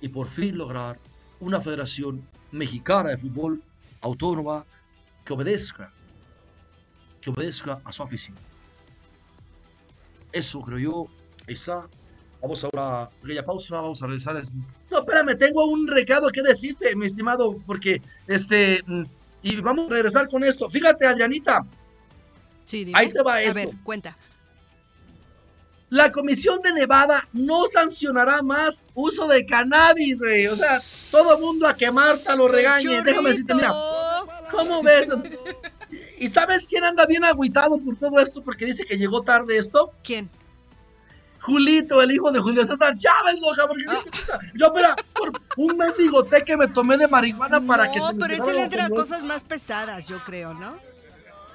y 0.00 0.08
por 0.08 0.26
fin 0.26 0.58
lograr 0.58 0.98
una 1.38 1.60
federación 1.60 2.26
mexicana 2.50 3.10
de 3.10 3.18
fútbol 3.18 3.62
autónoma 4.00 4.66
que 5.24 5.32
obedezca, 5.32 5.92
que 7.20 7.30
obedezca 7.30 7.80
a 7.84 7.92
su 7.92 8.02
afición. 8.02 8.36
Eso 10.32 10.60
creo 10.60 10.78
yo, 10.78 11.06
esa. 11.46 11.86
Vamos 12.40 12.64
ahora 12.64 13.02
a 13.02 13.42
pausa, 13.46 13.76
vamos 13.76 14.02
a 14.02 14.06
regresar. 14.06 14.42
No, 14.90 14.98
espérame, 14.98 15.36
tengo 15.38 15.64
un 15.66 15.86
recado 15.86 16.28
que 16.30 16.42
decirte, 16.42 16.96
mi 16.96 17.06
estimado, 17.06 17.56
porque 17.66 18.02
este, 18.26 18.82
mm, 18.84 19.04
y 19.42 19.56
vamos 19.60 19.86
a 19.86 19.94
regresar 19.94 20.28
con 20.28 20.42
esto. 20.42 20.68
Fíjate, 20.68 21.06
Adrianita, 21.06 21.64
Sí, 22.64 22.84
dime. 22.84 22.98
ahí 22.98 23.12
te 23.12 23.22
va 23.22 23.34
A 23.34 23.42
esto. 23.42 23.54
ver, 23.54 23.70
cuenta. 23.84 24.16
La 25.90 26.10
Comisión 26.10 26.62
de 26.62 26.72
Nevada 26.72 27.28
no 27.34 27.66
sancionará 27.66 28.40
más 28.42 28.88
uso 28.94 29.28
de 29.28 29.44
cannabis, 29.44 30.20
güey. 30.20 30.46
O 30.46 30.56
sea, 30.56 30.80
todo 31.10 31.38
mundo 31.38 31.68
a 31.68 31.76
que 31.76 31.90
Marta 31.90 32.34
lo 32.34 32.48
regañe. 32.48 33.02
Déjame 33.02 33.28
decirte, 33.28 33.54
mira. 33.54 33.72
¿cómo 34.50 34.82
ves? 34.82 35.08
¿Y 36.22 36.28
sabes 36.28 36.68
quién 36.68 36.84
anda 36.84 37.04
bien 37.04 37.24
agüitado 37.24 37.76
por 37.78 37.96
todo 37.96 38.20
esto? 38.20 38.44
Porque 38.44 38.64
dice 38.64 38.84
que 38.84 38.96
llegó 38.96 39.22
tarde 39.22 39.56
esto. 39.56 39.90
¿Quién? 40.04 40.30
Julito, 41.40 42.00
el 42.00 42.12
hijo 42.12 42.30
de 42.30 42.38
Julio 42.38 42.64
César 42.64 42.96
Chávez, 42.96 43.40
loca, 43.40 43.66
porque 43.66 43.82
dice, 43.82 44.08
puta, 44.08 44.38
yo, 44.54 44.72
mira, 44.72 44.94
por 45.12 45.32
un 45.56 45.76
mendigo 45.76 46.22
té 46.22 46.44
que 46.44 46.56
me 46.56 46.68
tomé 46.68 46.96
de 46.96 47.08
marihuana 47.08 47.60
para 47.60 47.90
que 47.90 47.98
se 47.98 48.12
no, 48.12 48.16
pero 48.16 48.34
ese 48.34 48.52
le 48.52 48.62
entra 48.62 48.88
cosas 48.88 49.24
más 49.24 49.42
pesadas, 49.42 50.06
yo 50.06 50.22
creo, 50.22 50.54
¿no? 50.54 50.76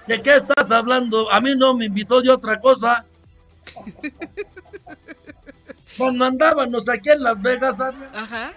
¿De 0.05 0.21
qué 0.21 0.35
estás 0.35 0.69
hablando? 0.69 1.31
A 1.31 1.39
mí 1.39 1.55
no 1.55 1.73
me 1.73 1.85
invitó 1.85 2.21
de 2.21 2.29
otra 2.29 2.59
cosa. 2.59 3.05
Cuando 5.97 6.25
andábamos 6.25 6.89
aquí 6.89 7.09
en 7.09 7.23
Las 7.23 7.41
Vegas, 7.41 7.79
Adrián, 7.79 8.13
Ajá. 8.13 8.51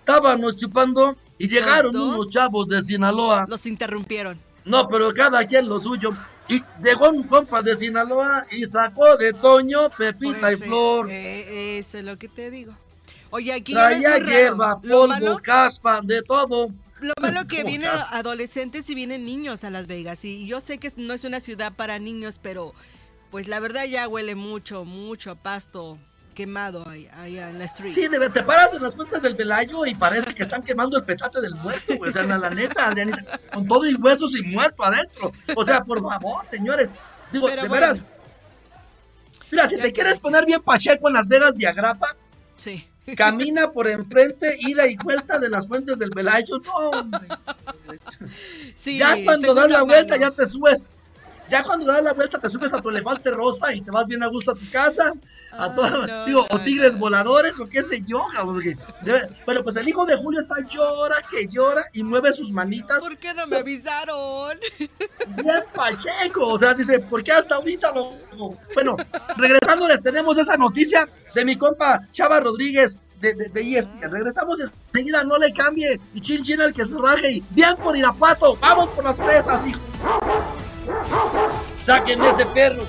estábamos 0.00 0.54
chupando 0.54 1.16
y 1.38 1.48
llegaron 1.48 1.96
unos 1.96 2.28
chavos 2.28 2.68
de 2.68 2.82
Sinaloa. 2.82 3.46
Los 3.48 3.64
interrumpieron. 3.64 4.47
No, 4.68 4.86
pero 4.88 5.12
cada 5.12 5.44
quien 5.46 5.68
lo 5.68 5.78
suyo. 5.78 6.16
Y 6.48 6.62
llegó 6.82 7.10
un 7.10 7.24
compa 7.24 7.60
de 7.62 7.76
Sinaloa 7.76 8.44
y 8.50 8.64
sacó 8.64 9.16
de 9.16 9.32
Toño, 9.32 9.90
Pepita 9.90 10.38
Pues, 10.40 10.60
y 10.60 10.64
Flor. 10.64 11.08
eh, 11.10 11.78
eso 11.78 11.98
es 11.98 12.04
lo 12.04 12.16
que 12.18 12.28
te 12.28 12.50
digo. 12.50 12.74
Oye, 13.30 13.52
aquí 13.52 13.72
Traía 13.74 14.18
hierba, 14.18 14.80
polvo, 14.80 15.08
malo, 15.08 15.38
caspa, 15.42 16.00
de 16.02 16.22
todo. 16.22 16.70
lo 17.00 17.12
malo 17.20 17.46
que 17.46 17.56
¿Cómo 17.62 17.68
vienen 17.68 17.90
adolescentes 18.12 18.88
y 18.88 18.94
vienen 18.94 19.26
niños 19.26 19.64
a 19.64 19.70
Las 19.70 19.86
Vegas. 19.86 20.24
Y 20.24 20.46
yo 20.46 20.60
sé 20.60 20.78
que 20.78 20.90
no 20.96 21.12
es 21.12 21.24
una 21.24 21.40
ciudad 21.40 21.72
para 21.74 21.98
niños, 21.98 22.40
pero 22.42 22.72
pues 23.30 23.46
la 23.48 23.60
verdad 23.60 23.84
ya 23.84 24.08
huele 24.08 24.34
mucho, 24.34 24.86
mucho 24.86 25.32
a 25.32 25.34
pasto 25.34 25.98
quemado 26.38 26.88
ahí, 26.88 27.08
en 27.36 27.58
la 27.58 27.64
street. 27.64 27.90
Sí, 27.92 28.06
de- 28.06 28.30
te 28.30 28.44
paras 28.44 28.72
en 28.72 28.80
las 28.80 28.94
fuentes 28.94 29.20
del 29.22 29.34
Velayo 29.34 29.84
y 29.86 29.94
parece 29.96 30.32
que 30.34 30.44
están 30.44 30.62
quemando 30.62 30.96
el 30.96 31.02
petate 31.02 31.40
del 31.40 31.56
muerto, 31.56 31.96
güey. 31.96 32.10
O 32.10 32.12
sea, 32.12 32.22
la, 32.22 32.38
la 32.38 32.50
neta, 32.50 32.86
Adrianita, 32.86 33.40
con 33.52 33.66
todo 33.66 33.84
y 33.84 33.94
huesos 33.96 34.36
y 34.36 34.42
muerto 34.42 34.84
adentro. 34.84 35.32
O 35.56 35.64
sea, 35.64 35.80
por 35.82 36.00
favor, 36.00 36.46
señores. 36.46 36.90
Digo, 37.32 37.48
Pero 37.48 37.62
de 37.62 37.68
bueno. 37.68 37.86
veras. 37.88 38.04
Mira, 39.50 39.68
si 39.68 39.74
te 39.76 39.82
que- 39.82 39.92
quieres 39.94 40.20
poner 40.20 40.46
bien 40.46 40.62
pacheco 40.62 41.08
en 41.08 41.14
Las 41.14 41.26
Vegas 41.26 41.56
de 41.56 41.66
Agrapa, 41.66 42.14
Sí. 42.54 42.88
camina 43.16 43.72
por 43.72 43.88
enfrente, 43.88 44.56
ida 44.60 44.86
y 44.86 44.96
vuelta 44.96 45.40
de 45.40 45.48
las 45.48 45.66
fuentes 45.66 45.98
del 45.98 46.10
Velayo. 46.10 46.60
No, 46.60 46.74
hombre. 46.90 47.26
Sí, 48.76 48.96
ya 48.98 49.16
cuando 49.24 49.54
das 49.54 49.70
la 49.70 49.82
vuelta, 49.82 50.14
mano. 50.16 50.28
ya 50.28 50.30
te 50.36 50.46
subes. 50.46 50.88
Ya 51.48 51.64
cuando 51.64 51.86
das 51.86 52.02
la 52.04 52.12
vuelta, 52.12 52.38
te 52.38 52.48
subes 52.48 52.72
a 52.74 52.80
tu 52.80 52.90
elefante 52.90 53.30
rosa 53.32 53.74
y 53.74 53.80
te 53.80 53.90
vas 53.90 54.06
bien 54.06 54.22
a 54.22 54.28
gusto 54.28 54.52
a 54.52 54.54
tu 54.54 54.70
casa. 54.70 55.12
A 55.50 55.64
Ay, 55.64 55.70
toda- 55.74 56.06
no, 56.06 56.24
digo, 56.26 56.46
no, 56.50 56.56
o 56.56 56.60
tigres 56.60 56.94
no. 56.94 57.00
voladores, 57.00 57.58
o 57.58 57.68
qué 57.68 57.82
sé 57.82 58.02
yo, 58.06 58.26
porque 58.44 58.76
Pero 59.46 59.64
pues 59.64 59.76
el 59.76 59.88
hijo 59.88 60.04
de 60.04 60.16
Julio 60.16 60.40
está 60.40 60.56
llora, 60.68 61.16
que 61.30 61.48
llora 61.48 61.86
y 61.92 62.02
mueve 62.02 62.32
sus 62.32 62.52
manitas 62.52 62.98
¿Por 63.00 63.16
qué 63.16 63.32
no 63.32 63.46
me 63.46 63.56
avisaron? 63.56 64.58
bien 65.28 65.62
pacheco. 65.74 66.46
O 66.48 66.58
sea, 66.58 66.74
dice, 66.74 66.98
¿por 67.00 67.22
qué 67.24 67.32
hasta 67.32 67.54
ahorita 67.56 67.92
lo.? 67.92 68.12
Bueno, 68.74 68.96
regresando, 69.36 69.88
les 69.88 70.02
tenemos 70.02 70.36
esa 70.38 70.56
noticia 70.56 71.08
de 71.34 71.44
mi 71.44 71.56
compa 71.56 72.00
Chava 72.12 72.40
Rodríguez 72.40 72.98
de, 73.20 73.34
de, 73.34 73.48
de 73.48 73.78
ESPN. 73.78 74.10
Regresamos 74.10 74.58
enseguida, 74.60 75.24
no 75.24 75.38
le 75.38 75.52
cambie. 75.52 75.98
Y 76.14 76.20
chin 76.20 76.42
chin 76.44 76.60
el 76.60 76.72
que 76.72 76.84
se 76.84 76.94
raje. 76.96 77.32
Y 77.32 77.44
bien 77.50 77.74
por 77.76 77.96
Irapuato, 77.96 78.56
vamos 78.60 78.88
por 78.90 79.04
las 79.04 79.16
fresas, 79.16 79.66
hijo. 79.66 79.80
Saquen 81.84 82.22
ese 82.22 82.46
perro. 82.46 82.84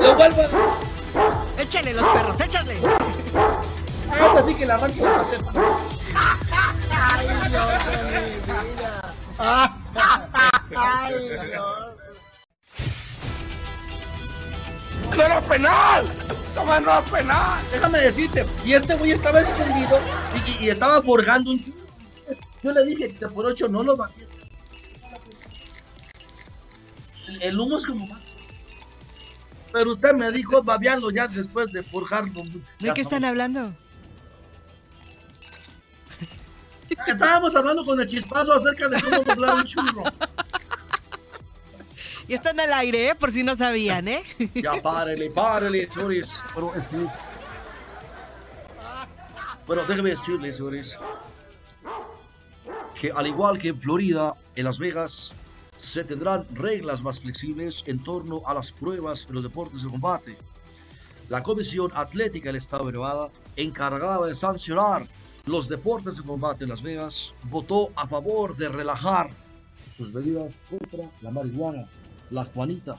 Lo 0.00 0.14
vuelvan. 0.16 0.46
Échale 1.58 1.92
los 1.94 2.06
perros, 2.08 2.40
échale. 2.40 2.76
Ah, 4.10 4.32
es 4.36 4.42
así 4.42 4.54
que 4.54 4.66
la 4.66 4.74
arranque 4.74 5.00
la 5.02 5.16
maceta. 5.18 5.52
¡Eso 15.12 15.28
no 15.28 15.38
es 15.38 15.44
penal! 15.44 16.08
¡Eso 16.46 16.64
no 16.80 16.98
es 17.00 17.10
penal! 17.10 17.60
Déjame 17.72 17.98
decirte, 17.98 18.46
y 18.64 18.72
este 18.74 18.94
güey 18.94 19.10
estaba 19.10 19.40
escondido 19.40 19.98
y, 20.46 20.50
y- 20.50 20.66
y 20.66 20.70
estaba 20.70 21.02
forjando 21.02 21.50
un. 21.50 21.74
Yo 22.62 22.72
le 22.72 22.84
dije 22.84 23.14
que 23.14 23.26
por 23.26 23.46
ocho 23.46 23.68
no 23.68 23.82
lo 23.82 23.96
bajes. 23.96 24.28
El, 27.28 27.42
el 27.42 27.60
humo 27.60 27.76
es 27.78 27.86
como. 27.86 28.06
Pero 29.72 29.92
usted 29.92 30.12
me 30.14 30.30
dijo 30.32 30.62
babearlo 30.62 31.10
ya 31.10 31.28
después 31.28 31.72
de 31.72 31.82
forjarlo. 31.82 32.42
¿De 32.78 32.92
qué 32.92 33.00
están 33.00 33.24
hablando? 33.24 33.72
Estábamos 37.06 37.54
hablando 37.54 37.84
con 37.84 38.00
el 38.00 38.06
chispazo 38.06 38.52
acerca 38.52 38.88
de 38.88 39.00
cómo 39.00 39.22
doblar 39.22 39.54
un 39.54 39.64
churro. 39.64 40.04
Y 42.26 42.34
están 42.34 42.60
al 42.60 42.72
aire, 42.72 43.08
¿eh? 43.08 43.14
Por 43.14 43.32
si 43.32 43.42
no 43.42 43.56
sabían, 43.56 44.06
¿eh? 44.06 44.22
Ya 44.54 44.80
párele, 44.80 45.30
párele, 45.30 45.88
señores. 45.88 46.40
Pero, 46.54 46.74
en 46.74 46.84
fin. 46.86 47.08
Bueno, 49.66 49.82
déjeme 49.84 50.10
decirles, 50.10 50.56
señores, 50.56 50.96
que 53.00 53.10
al 53.10 53.26
igual 53.26 53.58
que 53.58 53.68
en 53.68 53.80
Florida, 53.80 54.34
en 54.54 54.64
Las 54.64 54.78
Vegas, 54.78 55.32
se 55.90 56.04
tendrán 56.04 56.46
reglas 56.54 57.02
más 57.02 57.18
flexibles 57.18 57.82
en 57.86 57.98
torno 57.98 58.42
a 58.46 58.54
las 58.54 58.70
pruebas 58.70 59.26
en 59.28 59.34
los 59.34 59.42
deportes 59.42 59.82
de 59.82 59.88
combate. 59.88 60.38
La 61.28 61.42
Comisión 61.42 61.90
Atlética 61.96 62.48
del 62.48 62.56
Estado 62.56 62.86
de 62.86 62.92
Nevada, 62.92 63.28
encargada 63.56 64.24
de 64.26 64.36
sancionar 64.36 65.04
los 65.46 65.68
deportes 65.68 66.16
de 66.16 66.22
combate 66.22 66.62
en 66.62 66.70
Las 66.70 66.82
Vegas, 66.82 67.34
votó 67.42 67.88
a 67.96 68.06
favor 68.06 68.56
de 68.56 68.68
relajar 68.68 69.30
sus 69.96 70.14
medidas 70.14 70.54
contra 70.70 71.10
la 71.22 71.32
marihuana, 71.32 71.88
la 72.30 72.44
Juanita, 72.44 72.96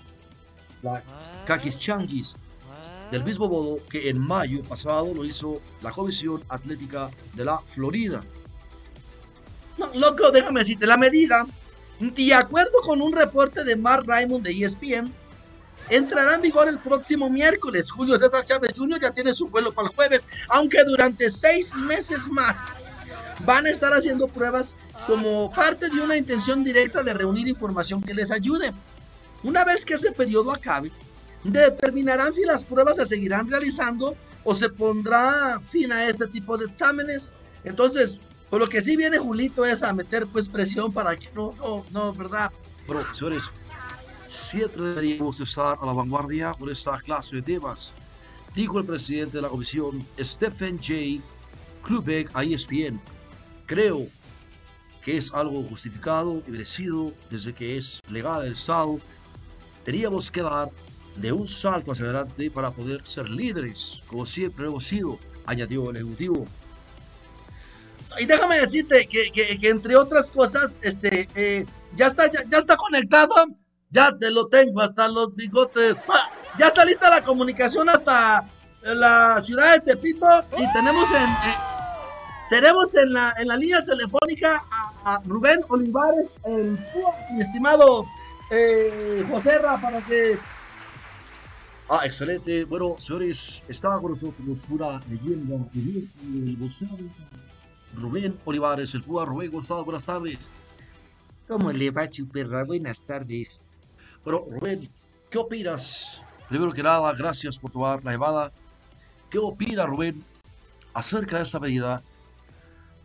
la 0.82 1.02
Kakis 1.46 1.78
Changuis, 1.78 2.36
del 3.10 3.24
mismo 3.24 3.48
modo 3.48 3.80
que 3.90 4.10
en 4.10 4.20
mayo 4.20 4.64
pasado 4.64 5.14
lo 5.14 5.24
hizo 5.24 5.62
la 5.82 5.92
Comisión 5.92 6.44
Atlética 6.50 7.10
de 7.36 7.46
la 7.46 7.58
Florida. 7.58 8.22
No, 9.78 9.90
loco, 9.94 10.30
déjame 10.30 10.60
decirte, 10.60 10.86
la 10.86 10.98
medida, 10.98 11.46
de 12.02 12.34
acuerdo 12.34 12.82
con 12.82 13.00
un 13.00 13.14
reporte 13.14 13.64
de 13.64 13.76
Mark 13.76 14.06
Raymond 14.08 14.44
de 14.44 14.66
ESPN, 14.66 15.14
entrará 15.90 16.36
en 16.36 16.42
vigor 16.42 16.68
el 16.68 16.80
próximo 16.80 17.30
miércoles. 17.30 17.92
Julio 17.92 18.18
César 18.18 18.44
Chávez 18.44 18.74
Jr. 18.76 19.00
ya 19.00 19.12
tiene 19.12 19.34
su 19.34 19.50
vuelo 19.50 19.72
para 19.72 19.88
el 19.88 19.96
jueves, 19.96 20.28
aunque 20.50 20.84
durante 20.84 21.30
seis 21.30 21.76
meses 21.76 22.28
más 22.28 22.74
van 23.46 23.68
a 23.68 23.70
estar 23.70 23.94
haciendo 23.94 24.28
pruebas 24.28 24.78
como 25.06 25.52
parte 25.52 25.90
de 25.90 26.02
una 26.02 26.18
intención 26.18 26.64
directa 26.64 27.04
de 27.04 27.14
reunir 27.14 27.48
información 27.48 28.02
que 28.02 28.16
les 28.16 28.32
ayude. 28.32 28.74
Una 29.44 29.64
vez 29.64 29.86
que 29.86 29.94
ese 29.94 30.12
periodo 30.12 30.52
acabe, 30.52 30.92
determinarán 31.44 32.34
si 32.34 32.44
las 32.44 32.64
pruebas 32.64 32.98
se 32.98 33.06
seguirán 33.06 33.50
realizando 33.50 34.16
o 34.44 34.56
se 34.56 34.70
pondrá 34.70 35.60
fin 35.60 35.92
a 35.92 36.08
este 36.08 36.26
tipo 36.28 36.58
de 36.58 36.66
exámenes. 36.66 37.32
Entonces, 37.64 38.18
por 38.52 38.60
lo 38.60 38.68
que 38.68 38.82
sí 38.82 38.98
viene 38.98 39.18
Julito 39.18 39.66
es 39.66 39.82
a 39.82 39.94
meter 39.94 40.28
pues 40.28 40.50
presión 40.50 40.92
para 40.92 41.16
que 41.16 41.30
no, 41.34 41.56
no, 41.58 41.86
no, 41.90 42.14
¿verdad? 42.14 42.52
Pero, 42.86 43.14
señores, 43.14 43.44
siempre 44.28 44.82
deberíamos 44.90 45.40
estar 45.40 45.78
a 45.82 45.86
la 45.86 45.94
vanguardia 45.94 46.54
con 46.60 46.70
esta 46.70 46.98
clase 46.98 47.38
de 47.38 47.42
temas, 47.42 47.94
dijo 48.54 48.78
el 48.78 48.86
presidente 48.86 49.38
de 49.38 49.44
la 49.44 49.48
comisión, 49.48 50.06
Stephen 50.20 50.78
J. 50.80 51.24
Klubeck 51.82 52.30
a 52.34 52.44
ESPN. 52.44 53.00
Creo 53.68 54.08
que 55.02 55.16
es 55.16 55.32
algo 55.34 55.64
justificado 55.64 56.44
y 56.46 56.52
merecido 56.52 57.14
desde 57.30 57.54
que 57.54 57.78
es 57.78 58.02
legal 58.10 58.46
el 58.46 58.52
Estado. 58.52 59.00
Teníamos 59.86 60.30
que 60.30 60.42
dar 60.42 60.70
de 61.16 61.32
un 61.32 61.48
salto 61.48 61.94
hacia 61.94 62.04
adelante 62.04 62.52
para 62.52 62.72
poder 62.72 63.08
ser 63.08 63.30
líderes, 63.30 64.04
como 64.08 64.26
siempre 64.26 64.66
hemos 64.66 64.86
sido, 64.86 65.18
añadió 65.46 65.90
el 65.90 65.96
ejecutivo. 65.96 66.46
Y 68.20 68.26
déjame 68.26 68.60
decirte 68.60 69.08
que, 69.08 69.32
que- 69.32 69.70
entre 69.70 69.96
otras 69.96 70.30
cosas, 70.30 70.82
este, 70.84 71.28
eh, 71.36 71.66
ya 71.96 72.08
está, 72.08 72.28
ya, 72.28 72.58
está 72.58 72.76
conectado, 72.76 73.34
ya 73.90 74.16
te 74.18 74.30
lo 74.32 74.48
tengo 74.48 74.82
hasta 74.82 75.08
los 75.08 75.36
bigotes. 75.36 75.98
Ya 76.58 76.68
está 76.68 76.84
lista 76.84 77.10
la 77.10 77.24
comunicación 77.24 77.90
hasta 77.90 78.48
la 78.84 79.40
ciudad 79.42 79.74
de 79.74 79.94
Tepito 79.94 80.28
y 80.58 80.72
tenemos 80.74 81.10
en, 81.12 81.24
eh, 81.24 81.56
tenemos 82.50 82.94
en 82.96 83.14
la, 83.14 83.34
en 83.38 83.48
la 83.48 83.56
línea 83.56 83.84
telefónica 83.86 84.62
a, 85.06 85.22
Rubén 85.26 85.62
Olivares, 85.70 86.28
el 86.46 86.78
mi 87.34 87.42
estimado 87.42 88.06
eh, 88.50 89.26
José 89.32 89.58
Ra, 89.60 89.80
para 89.80 90.02
que... 90.02 90.38
Ah, 91.90 92.06
excelente. 92.06 92.66
Bueno, 92.66 92.96
señores, 93.00 93.62
estaba 93.68 94.00
con 94.02 94.12
nosotros 94.12 94.58
pura 94.68 95.00
leyenda 95.10 95.56
el 95.84 96.56
boxeo. 96.58 96.90
Rubén 97.96 98.38
Olivares, 98.46 98.94
el 98.94 99.04
Púa 99.04 99.26
Rubén 99.26 99.52
Gonzalo, 99.52 99.84
buenas 99.84 100.06
tardes. 100.06 100.50
¿Cómo 101.48 101.72
le 101.72 101.92
va, 101.92 102.08
Chuperra? 102.08 102.64
Buenas 102.64 103.02
tardes. 103.02 103.62
Bueno, 104.24 104.46
Rubén, 104.50 104.90
¿qué 105.30 105.38
opinas? 105.38 106.20
Primero 106.48 106.72
que 106.72 106.84
nada, 106.84 107.14
gracias 107.14 107.58
por 107.58 107.72
tomar 107.72 108.04
la 108.04 108.12
llamada. 108.12 108.52
¿Qué 109.30 109.38
opina 109.38 109.86
Rubén 109.86 110.24
acerca 110.94 111.38
de 111.38 111.44
esta 111.44 111.60
medida 111.60 112.02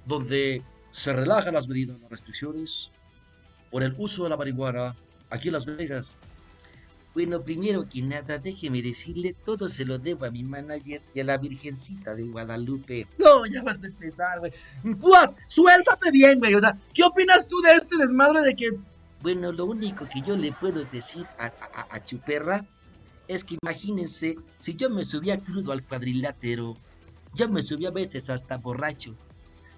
donde 0.05 0.62
se 0.90 1.12
relajan 1.12 1.55
las 1.55 1.69
medidas, 1.69 2.00
las 2.00 2.11
restricciones 2.11 2.90
por 3.71 3.83
el 3.83 3.95
uso 3.99 4.25
de 4.25 4.31
la 4.31 4.37
marihuana 4.37 4.95
aquí 5.31 5.49
en 5.49 5.55
Las 5.55 5.66
Vegas? 5.66 6.14
Bueno, 7.16 7.42
primero 7.42 7.88
que 7.88 8.02
nada, 8.02 8.37
déjeme 8.37 8.82
decirle, 8.82 9.35
todo 9.42 9.70
se 9.70 9.87
lo 9.87 9.99
debo 9.99 10.26
a 10.26 10.30
mi 10.30 10.42
manager 10.42 11.00
y 11.14 11.20
a 11.20 11.25
la 11.25 11.38
Virgencita 11.38 12.14
de 12.14 12.25
Guadalupe. 12.25 13.06
No, 13.16 13.46
ya 13.46 13.62
vas 13.62 13.82
a 13.85 13.87
empezar, 13.87 14.38
güey. 14.38 14.52
Pues, 15.00 15.35
suéltate 15.46 16.11
bien, 16.11 16.38
güey. 16.38 16.54
O 16.54 16.61
sea, 16.61 16.78
¿qué 16.92 17.04
opinas 17.04 17.49
tú 17.49 17.58
de 17.62 17.73
este 17.73 17.96
desmadre 17.96 18.42
de 18.42 18.54
que... 18.54 18.68
Bueno, 19.23 19.50
lo 19.50 19.64
único 19.64 20.06
que 20.06 20.20
yo 20.20 20.37
le 20.37 20.52
puedo 20.52 20.85
decir 20.92 21.25
a, 21.38 21.50
a 21.88 22.04
Chuperra 22.04 22.66
es 23.28 23.44
que 23.44 23.56
imagínense, 23.62 24.37
si 24.58 24.76
yo 24.76 24.90
me 24.90 25.02
subía 25.02 25.40
crudo 25.40 25.73
al 25.73 25.82
cuadrilátero, 25.82 26.76
yo 27.32 27.49
me 27.49 27.62
subía 27.62 27.88
a 27.88 27.92
veces 27.92 28.28
hasta 28.28 28.58
borracho. 28.58 29.16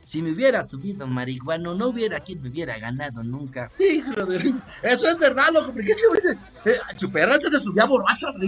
Si 0.09 0.23
me 0.23 0.33
hubiera 0.33 0.67
subido 0.67 1.07
marihuano, 1.07 1.75
no 1.75 1.89
hubiera 1.89 2.19
quien 2.21 2.41
me 2.41 2.49
hubiera 2.49 2.79
ganado 2.79 3.23
nunca. 3.23 3.71
Hijo 3.79 4.25
de... 4.25 4.55
Eso 4.83 5.07
es 5.07 5.19
verdad, 5.19 5.49
loco, 5.53 5.71
porque 5.71 5.91
este 5.91 6.07
güey 6.07 6.23
se... 6.23 6.31
Eh, 6.65 6.79
Chuperra 6.97 7.39
se 7.39 7.61
subía 7.61 7.85
borracho 7.85 8.29
al. 8.29 8.41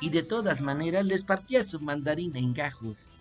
Y 0.00 0.10
de 0.10 0.24
todas 0.24 0.62
maneras 0.62 1.04
les 1.04 1.22
partía 1.22 1.62
su 1.62 1.78
mandarina 1.78 2.40
en 2.40 2.52
gajos. 2.52 3.12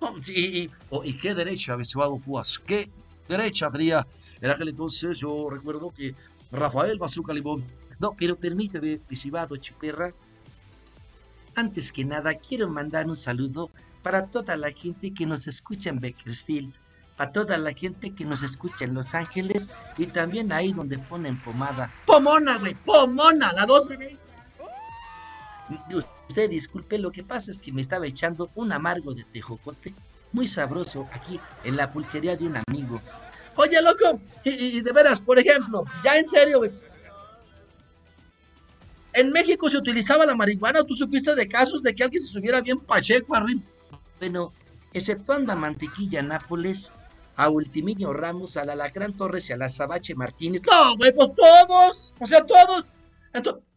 Oh, 0.00 0.16
sí, 0.20 0.68
oh, 0.90 1.02
y, 1.02 1.16
qué 1.16 1.34
derecha, 1.34 1.76
Besuado 1.76 2.18
Puas, 2.18 2.58
qué 2.58 2.90
derecha 3.26 3.70
tenía. 3.70 4.06
En 4.42 4.50
aquel 4.50 4.68
entonces 4.68 5.16
yo 5.16 5.48
recuerdo 5.48 5.94
que 5.96 6.14
Rafael 6.52 6.98
Bazooka 6.98 7.32
Limón 7.32 7.64
no, 7.98 8.14
pero 8.18 8.36
permíteme, 8.36 9.00
Visibado 9.08 9.56
Chuperra. 9.56 10.12
Antes 11.54 11.90
que 11.90 12.04
nada, 12.04 12.34
quiero 12.34 12.68
mandar 12.68 13.06
un 13.06 13.16
saludo 13.16 13.70
para 14.04 14.26
toda 14.26 14.56
la 14.56 14.70
gente 14.70 15.14
que 15.14 15.24
nos 15.24 15.48
escucha 15.48 15.88
en 15.88 15.98
Bakersfield, 15.98 16.74
para 17.16 17.32
toda 17.32 17.56
la 17.56 17.72
gente 17.72 18.14
que 18.14 18.26
nos 18.26 18.42
escucha 18.42 18.84
en 18.84 18.92
Los 18.92 19.14
Ángeles 19.14 19.66
y 19.96 20.06
también 20.06 20.52
ahí 20.52 20.74
donde 20.74 20.98
ponen 20.98 21.40
pomada. 21.40 21.90
¡Pomona, 22.04 22.58
güey! 22.58 22.74
¡Pomona! 22.74 23.52
La 23.52 23.64
12 23.64 24.18
Usted 26.28 26.50
disculpe, 26.50 26.98
lo 26.98 27.10
que 27.10 27.22
pasa 27.22 27.50
es 27.50 27.58
que 27.58 27.72
me 27.72 27.80
estaba 27.80 28.06
echando 28.06 28.50
un 28.54 28.72
amargo 28.72 29.14
de 29.14 29.24
tejocote 29.24 29.94
muy 30.32 30.46
sabroso 30.46 31.08
aquí 31.10 31.40
en 31.64 31.76
la 31.76 31.90
pulquería 31.90 32.36
de 32.36 32.44
un 32.44 32.60
amigo. 32.68 33.00
Oye, 33.56 33.80
loco, 33.80 34.20
y, 34.44 34.50
y 34.50 34.80
de 34.82 34.92
veras, 34.92 35.18
por 35.18 35.38
ejemplo, 35.38 35.84
ya 36.02 36.18
en 36.18 36.26
serio, 36.26 36.58
güey, 36.58 36.72
en 39.14 39.30
México 39.30 39.70
se 39.70 39.78
utilizaba 39.78 40.26
la 40.26 40.34
marihuana. 40.34 40.82
¿Tú 40.82 40.92
supiste 40.92 41.34
de 41.34 41.48
casos 41.48 41.82
de 41.82 41.94
que 41.94 42.04
alguien 42.04 42.20
se 42.20 42.28
subiera 42.28 42.60
bien 42.60 42.80
pacheco 42.80 43.34
arriba? 43.34 43.62
Bueno, 44.24 44.54
exceptuando 44.94 45.52
a 45.52 45.54
Mantequilla 45.54 46.22
Nápoles, 46.22 46.92
a 47.36 47.50
Ultiminio 47.50 48.14
Ramos, 48.14 48.56
a 48.56 48.64
la 48.64 48.74
Lacrán 48.74 49.12
Torres 49.12 49.50
y 49.50 49.52
a 49.52 49.58
la 49.58 49.68
Sabache 49.68 50.14
Martínez. 50.14 50.62
No, 50.62 50.96
pues 50.96 51.30
todos. 51.34 52.14
O 52.18 52.26
sea, 52.26 52.42
todos. 52.46 52.90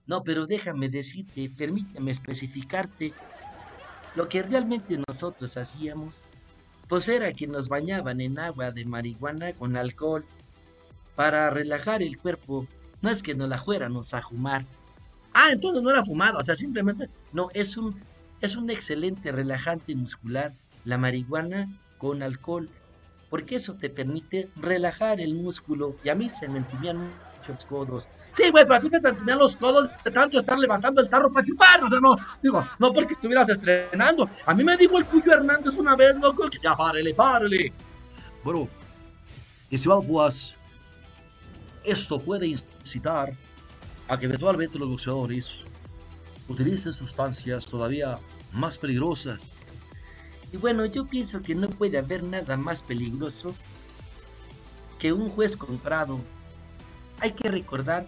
No, 0.06 0.24
pero 0.24 0.46
déjame 0.46 0.88
decirte, 0.88 1.50
permíteme 1.50 2.12
especificarte. 2.12 3.12
Lo 4.16 4.30
que 4.30 4.42
realmente 4.42 4.98
nosotros 5.06 5.58
hacíamos, 5.58 6.24
pues 6.88 7.10
era 7.10 7.34
que 7.34 7.46
nos 7.46 7.68
bañaban 7.68 8.22
en 8.22 8.40
agua 8.40 8.72
de 8.72 8.86
marihuana 8.86 9.52
con 9.52 9.76
alcohol 9.76 10.24
para 11.18 11.50
relajar 11.50 12.02
el 12.02 12.18
cuerpo. 12.18 12.66
No 13.02 13.10
es 13.10 13.22
que 13.22 13.36
nos 13.36 13.50
la 13.50 13.58
fuéramos 13.58 14.14
a 14.14 14.22
fumar. 14.22 14.64
Ah, 15.34 15.50
entonces 15.52 15.84
no 15.84 15.90
era 15.90 16.06
fumado, 16.06 16.40
o 16.40 16.44
sea, 16.46 16.56
simplemente. 16.56 17.10
No, 17.34 17.50
es 17.54 17.76
un, 17.76 18.02
es 18.42 18.56
un 18.56 18.70
excelente 18.70 19.32
relajante 19.32 19.96
muscular, 19.96 20.54
la 20.86 20.98
marihuana 20.98 21.68
con 21.98 22.22
alcohol, 22.22 22.70
porque 23.30 23.56
eso 23.56 23.74
te 23.74 23.90
permite 23.90 24.50
relajar 24.56 25.20
el 25.20 25.36
músculo. 25.36 25.96
Y 26.04 26.10
a 26.10 26.16
mí 26.16 26.30
se 26.30 26.48
me 26.48 26.60
entumían 26.60 26.98
muchos 26.98 27.66
codos. 27.66 28.08
Sí, 28.32 28.50
güey, 28.52 28.64
pero 28.64 28.76
a 28.76 28.80
ti 28.80 28.90
te 28.90 28.98
entumían 28.98 29.40
los 29.40 29.58
codos 29.58 29.90
de 30.04 30.12
tanto 30.12 30.38
estar 30.38 30.58
levantando 30.58 31.02
el 31.02 31.10
tarro 31.10 31.32
para 31.32 31.46
chupar, 31.46 31.84
o 31.84 31.90
sea, 31.90 32.00
no, 32.00 32.16
digo, 32.42 32.66
no 32.80 32.94
porque 32.94 33.14
estuvieras 33.14 33.50
estrenando. 33.50 34.30
A 34.46 34.54
mí 34.54 34.64
me 34.64 34.78
dijo 34.78 34.98
el 34.98 35.06
Cuyo 35.06 35.34
Hernández 35.34 35.76
una 35.76 35.96
vez, 35.96 36.16
loco, 36.18 36.48
que 36.48 36.60
ya 36.62 36.76
párele, 36.76 37.14
párele. 37.14 37.74
Bueno, 38.44 38.70
y 39.70 39.78
si 39.78 39.90
pues, 39.90 40.54
esto 41.84 42.20
puede 42.20 42.48
incitar 42.48 43.34
a 44.08 44.18
que 44.18 44.26
eventualmente 44.26 44.80
los 44.80 44.88
boxeadores 44.88 45.50
utilicen 46.48 46.94
sustancias 46.94 47.66
todavía 47.66 48.20
más 48.54 48.78
peligrosas. 48.78 49.48
Y 50.52 50.58
bueno, 50.58 50.86
yo 50.86 51.06
pienso 51.06 51.42
que 51.42 51.56
no 51.56 51.70
puede 51.70 51.98
haber 51.98 52.24
nada 52.24 52.56
más 52.58 52.82
peligroso 52.82 53.54
que 55.00 55.12
un 55.14 55.30
juez 55.30 55.58
comprado. 55.58 56.20
Hay 57.20 57.34
que 57.34 57.50
recordar 57.50 58.08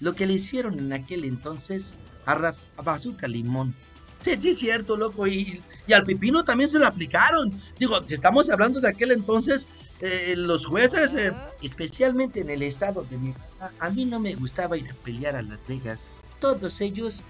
lo 0.00 0.14
que 0.14 0.26
le 0.26 0.34
hicieron 0.34 0.78
en 0.78 0.92
aquel 0.92 1.24
entonces 1.24 1.94
a, 2.26 2.54
Bazooka 2.82 3.28
Limón. 3.28 3.74
Sí, 4.24 4.34
sí, 4.40 4.54
cierto, 4.54 4.96
loco. 4.96 5.28
Y, 5.28 5.62
y 5.86 5.92
al 5.92 6.02
Pipino 6.02 6.42
también 6.42 6.68
se 6.68 6.80
lo 6.80 6.86
aplicaron. 6.86 7.52
Digo, 7.78 8.02
si 8.02 8.14
estamos 8.14 8.50
hablando 8.50 8.80
de 8.80 8.88
aquel 8.88 9.12
entonces, 9.12 9.68
eh, 10.00 10.34
los 10.36 10.66
jueces, 10.66 11.14
eh, 11.14 11.32
especialmente 11.62 12.40
en 12.40 12.50
el 12.50 12.62
estado 12.62 13.06
de 13.08 13.16
mi 13.16 13.34
a 13.78 13.90
mí 13.90 14.04
no 14.04 14.20
me 14.20 14.34
gustaba 14.34 14.76
ir 14.76 14.90
a 14.90 14.94
pelear 14.94 15.36
a 15.36 15.42
Las 15.42 15.58
Vegas. 15.66 15.98
Todos 16.38 16.80
ellos 16.82 17.22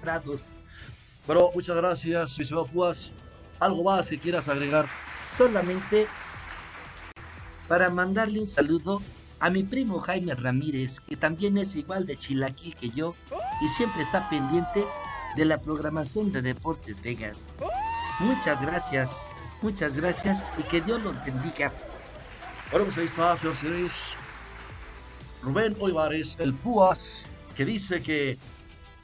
prados. 0.00 0.40
Pero 1.26 1.50
muchas 1.54 1.76
gracias, 1.76 2.38
Isabel 2.38 2.70
Púas. 2.70 3.12
¿Algo 3.60 3.84
más 3.84 4.08
que 4.08 4.18
quieras 4.18 4.48
agregar? 4.48 4.86
Solamente 5.24 6.06
para 7.66 7.90
mandarle 7.90 8.40
un 8.40 8.46
saludo 8.46 9.02
a 9.40 9.50
mi 9.50 9.62
primo 9.62 10.00
Jaime 10.00 10.34
Ramírez, 10.34 11.00
que 11.00 11.16
también 11.16 11.58
es 11.58 11.76
igual 11.76 12.06
de 12.06 12.16
chilaquil 12.16 12.74
que 12.74 12.90
yo 12.90 13.14
y 13.60 13.68
siempre 13.68 14.02
está 14.02 14.28
pendiente 14.28 14.84
de 15.36 15.44
la 15.44 15.58
programación 15.58 16.32
de 16.32 16.42
Deportes 16.42 17.00
Vegas. 17.02 17.44
Muchas 18.20 18.60
gracias, 18.62 19.26
muchas 19.62 19.96
gracias 19.96 20.44
y 20.58 20.62
que 20.64 20.80
Dios 20.80 21.02
los 21.02 21.24
bendiga. 21.24 21.72
Bueno, 22.70 22.86
pues 22.86 22.98
ahí 22.98 23.06
está, 23.06 23.36
señores 23.36 24.14
Rubén 25.42 25.76
Olivares, 25.78 26.36
el 26.40 26.52
Púas, 26.52 27.38
que 27.54 27.64
dice 27.64 28.02
que 28.02 28.38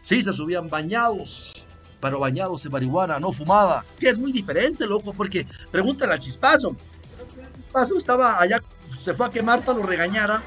sí 0.05 0.23
se 0.23 0.33
subían 0.33 0.69
bañados, 0.69 1.65
pero 2.01 2.21
bañados 2.21 2.65
en 2.65 2.71
marihuana, 2.73 3.19
no 3.19 3.33
fumada. 3.33 3.85
Que 3.99 4.11
es 4.11 4.19
muy 4.19 4.31
diferente, 4.31 4.87
loco, 4.87 5.13
porque 5.13 5.47
pregúntale 5.73 6.13
al 6.13 6.19
chispazo. 6.21 6.77
El 7.19 7.63
chispazo 7.63 7.99
estaba 7.99 8.41
allá, 8.41 8.61
se 8.99 9.15
fue 9.15 9.27
a 9.27 9.31
que 9.31 9.43
Marta 9.43 9.73
lo 9.73 9.83
regañara. 9.83 10.43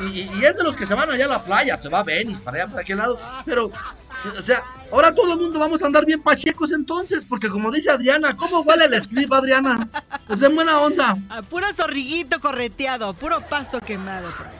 Y, 0.00 0.22
es 0.42 0.56
de 0.56 0.64
los 0.64 0.74
que 0.74 0.86
se 0.86 0.94
van 0.94 1.10
allá 1.10 1.26
a 1.26 1.28
la 1.28 1.44
playa, 1.44 1.80
se 1.80 1.90
va 1.90 2.00
a 2.00 2.02
Venice, 2.02 2.42
para 2.42 2.62
allá, 2.62 2.66
para 2.68 2.80
aquel 2.80 2.96
lado. 2.96 3.20
Pero, 3.44 3.70
o 4.36 4.40
sea, 4.40 4.64
ahora 4.90 5.14
todo 5.14 5.34
el 5.34 5.38
mundo 5.38 5.58
vamos 5.58 5.82
a 5.82 5.86
andar 5.86 6.06
bien 6.06 6.22
pachecos 6.22 6.72
entonces, 6.72 7.26
porque 7.26 7.50
como 7.50 7.70
dice 7.70 7.90
Adriana, 7.90 8.34
¿cómo 8.34 8.60
huele 8.60 8.86
el 8.86 9.02
script, 9.02 9.32
Adriana? 9.32 9.86
Es 10.30 10.42
en 10.42 10.54
buena 10.54 10.80
onda. 10.80 11.18
puro 11.50 11.66
zorriguito 11.74 12.40
correteado, 12.40 13.12
puro 13.12 13.42
pasto 13.42 13.80
quemado 13.80 14.30
por 14.30 14.46
ahí. 14.46 14.54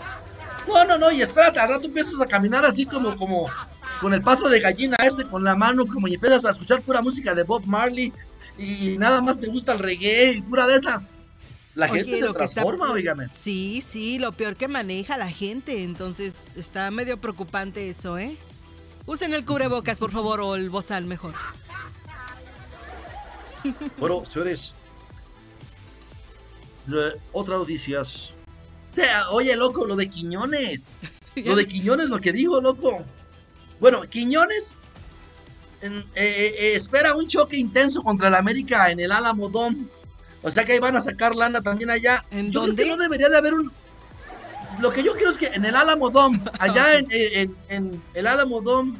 No, 0.68 0.84
no, 0.84 0.98
no, 0.98 1.10
y 1.10 1.22
espérate, 1.22 1.58
al 1.58 1.70
rato 1.70 1.86
empiezas 1.86 2.20
a 2.20 2.26
caminar 2.26 2.64
así 2.64 2.86
como, 2.86 3.16
como, 3.16 3.48
con 4.02 4.12
el 4.12 4.20
paso 4.20 4.48
de 4.48 4.60
gallina 4.60 4.96
ese, 4.96 5.24
con 5.24 5.44
la 5.44 5.54
mano, 5.54 5.86
como 5.86 6.08
y 6.08 6.14
empiezas 6.14 6.44
a 6.44 6.50
escuchar 6.50 6.82
pura 6.82 7.00
música 7.00 7.34
de 7.34 7.44
Bob 7.44 7.64
Marley, 7.64 8.12
y 8.58 8.98
nada 8.98 9.22
más 9.22 9.40
te 9.40 9.46
gusta 9.46 9.72
el 9.72 9.78
reggae, 9.78 10.32
y 10.32 10.42
pura 10.42 10.66
de 10.66 10.76
esa. 10.76 11.06
La 11.74 11.88
gente 11.88 12.18
se 12.18 12.32
transforma, 12.32 12.90
oígame. 12.90 13.28
Sí, 13.32 13.82
sí, 13.86 14.18
lo 14.18 14.32
peor 14.32 14.56
que 14.56 14.68
maneja 14.68 15.16
la 15.16 15.30
gente, 15.30 15.84
entonces 15.84 16.34
está 16.56 16.90
medio 16.90 17.16
preocupante 17.18 17.88
eso, 17.88 18.18
¿eh? 18.18 18.36
Usen 19.06 19.32
el 19.32 19.44
cubrebocas, 19.44 19.98
por 19.98 20.10
favor, 20.10 20.40
o 20.40 20.56
el 20.56 20.68
bozal 20.68 21.06
mejor. 21.06 21.34
Bueno, 23.96 24.24
señores, 24.24 24.74
otras 27.32 27.58
noticias 27.60 28.32
o 28.92 28.94
sea, 28.94 29.30
oye, 29.30 29.56
loco, 29.56 29.86
lo 29.86 29.96
de 29.96 30.10
Quiñones. 30.10 30.92
Lo 31.34 31.56
de 31.56 31.66
Quiñones, 31.66 32.10
lo 32.10 32.20
que 32.20 32.30
digo, 32.30 32.60
loco. 32.60 33.06
Bueno, 33.82 34.02
Quiñones 34.08 34.78
en- 35.80 35.98
eh, 35.98 36.04
eh, 36.14 36.54
eh, 36.56 36.74
espera 36.76 37.16
un 37.16 37.26
choque 37.26 37.56
intenso 37.56 38.00
contra 38.00 38.28
el 38.28 38.34
América 38.36 38.92
en 38.92 39.00
el 39.00 39.10
Álamo 39.10 39.48
Dome. 39.48 39.86
O 40.40 40.50
sea 40.52 40.64
que 40.64 40.70
ahí 40.74 40.78
van 40.78 40.94
a 40.94 41.00
sacar 41.00 41.34
lana 41.34 41.60
también 41.60 41.90
allá. 41.90 42.24
¿En 42.30 42.52
yo 42.52 42.60
dónde? 42.60 42.76
creo 42.76 42.94
que 42.94 42.96
no 42.98 43.02
debería 43.02 43.28
de 43.28 43.36
haber 43.38 43.54
un. 43.54 43.72
Lo 44.78 44.92
que 44.92 45.02
yo 45.02 45.14
quiero 45.14 45.30
es 45.30 45.36
que 45.36 45.48
en 45.48 45.64
el 45.64 45.74
Álamo 45.74 46.10
Dome, 46.10 46.40
allá 46.60 46.94
en, 46.96 47.08
en- 47.10 47.56
en 47.68 48.02
el 48.14 48.26
Álamo 48.28 48.60
Dome, 48.60 48.94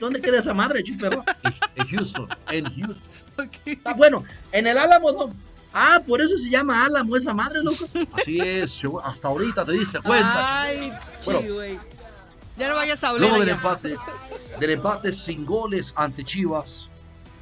¿dónde 0.00 0.22
queda 0.22 0.38
esa 0.38 0.54
madre, 0.54 0.82
chuperro? 0.82 1.22
En 1.74 1.86
Houston, 1.88 2.26
en 2.50 2.64
Houston. 2.64 2.96
Ok. 3.38 3.78
Ah, 3.84 3.92
bueno, 3.92 4.24
en 4.50 4.66
el 4.66 4.78
Álamo 4.78 5.12
Dome. 5.12 5.34
Ah, 5.74 6.00
por 6.06 6.22
eso 6.22 6.38
se 6.38 6.48
llama 6.48 6.86
Álamo 6.86 7.14
esa 7.18 7.34
madre, 7.34 7.62
loco. 7.62 7.86
Así 8.14 8.38
es, 8.40 8.80
hasta 9.04 9.28
ahorita 9.28 9.62
te 9.66 9.72
diste 9.72 10.00
cuenta. 10.00 10.62
Ay, 10.62 10.90
Bueno. 11.26 11.40
Ya 12.56 12.68
no 12.68 12.74
vayas 12.74 13.04
a 13.04 13.10
hablar. 13.10 13.28
Luego 13.28 13.44
del 13.44 13.54
empate, 13.54 13.96
del 14.58 14.70
empate 14.70 15.12
sin 15.12 15.44
goles 15.44 15.92
ante 15.96 16.24
Chivas, 16.24 16.88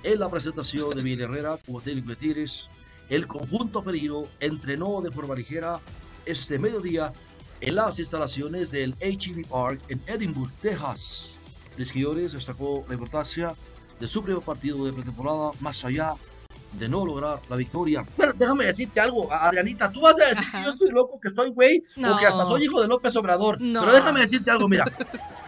en 0.03 0.18
la 0.18 0.29
presentación 0.29 0.90
de 0.96 1.03
Miguel 1.03 1.22
Herrera 1.22 1.57
como 1.64 1.81
técnico 1.81 2.11
de 2.11 2.16
Tigres, 2.16 2.68
el 3.09 3.27
conjunto 3.27 3.83
felino 3.83 4.27
entrenó 4.40 5.00
de 5.00 5.11
forma 5.11 5.35
ligera 5.35 5.81
este 6.27 6.59
mediodía 6.59 7.12
en 7.61 7.77
las 7.77 7.98
instalaciones 7.98 8.70
del 8.70 8.96
HEB 9.00 9.46
Park 9.46 9.81
en 9.88 10.03
Edinburgh, 10.07 10.53
Texas. 10.61 11.37
Les 11.77 11.92
Quiñones 11.92 12.33
destacó 12.33 12.85
la 12.88 12.94
importancia 12.94 13.55
de 14.00 14.09
su 14.09 14.22
primer 14.22 14.42
partido 14.42 14.85
de 14.85 14.92
pretemporada, 14.92 15.53
más 15.61 15.85
allá 15.85 16.14
de 16.14 16.34
no 16.89 17.05
lograr 17.07 17.39
la 17.49 17.57
victoria. 17.57 18.05
Pero 18.17 18.33
déjame 18.35 18.67
decirte 18.67 19.01
algo, 19.01 19.33
Adrianita, 19.33 19.91
tú 19.91 20.01
vas 20.01 20.19
a 20.21 20.27
decir 20.27 20.45
Ajá. 20.49 20.59
que 20.59 20.65
yo 20.65 20.71
estoy 20.71 20.91
loco, 20.91 21.21
que 21.21 21.29
estoy 21.29 21.51
güey, 21.51 21.83
No. 21.97 22.15
o 22.15 22.19
que 22.19 22.27
hasta 22.27 22.45
soy 22.45 22.65
hijo 22.65 22.81
de 22.83 22.89
López 22.89 23.15
Obrador. 23.17 23.61
No. 23.61 23.81
Pero 23.81 23.93
déjame 23.95 24.21
decirte 24.21 24.51
algo, 24.51 24.69
mira. 24.69 24.85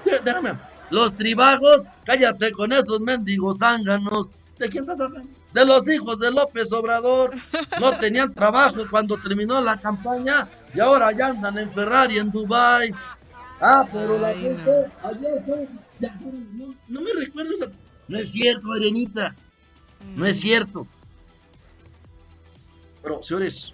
Dé- 0.05 0.21
déjame. 0.25 0.55
Los 0.91 1.15
tribajos, 1.17 1.89
cállate 2.05 2.53
con 2.53 2.73
esos 2.73 3.01
mendigos 3.01 3.59
zánganos. 3.59 4.31
¿De 4.59 4.69
quién 4.69 4.85
estás 4.85 5.01
hablando? 5.01 5.29
De 5.53 5.65
los 5.65 5.89
hijos 5.89 6.19
de 6.21 6.31
López 6.31 6.73
Obrador. 6.73 7.35
No 7.81 7.93
tenían 7.99 8.33
trabajo 8.33 8.83
cuando 8.91 9.17
terminó 9.19 9.61
la 9.61 9.81
campaña 9.81 10.47
y 10.75 10.81
ahora 10.81 11.11
ya 11.13 11.27
andan 11.29 11.59
en 11.59 11.71
Ferrari 11.73 12.19
en 12.19 12.31
Dubai. 12.31 12.95
Ah, 13.61 13.85
pero 13.93 14.19
la 14.19 14.35
gente 14.35 14.71
ayer 15.03 15.43
fue- 15.47 15.69
ya, 15.99 16.15
no, 16.53 16.75
no 16.89 17.01
me 17.01 17.11
recuerdes 17.15 17.63
a... 17.63 17.67
No 18.07 18.19
es 18.19 18.31
cierto, 18.31 18.71
Adrianita. 18.73 19.35
No 20.15 20.27
es 20.27 20.39
cierto. 20.41 20.87
Pero, 23.07 23.23
señores, 23.23 23.73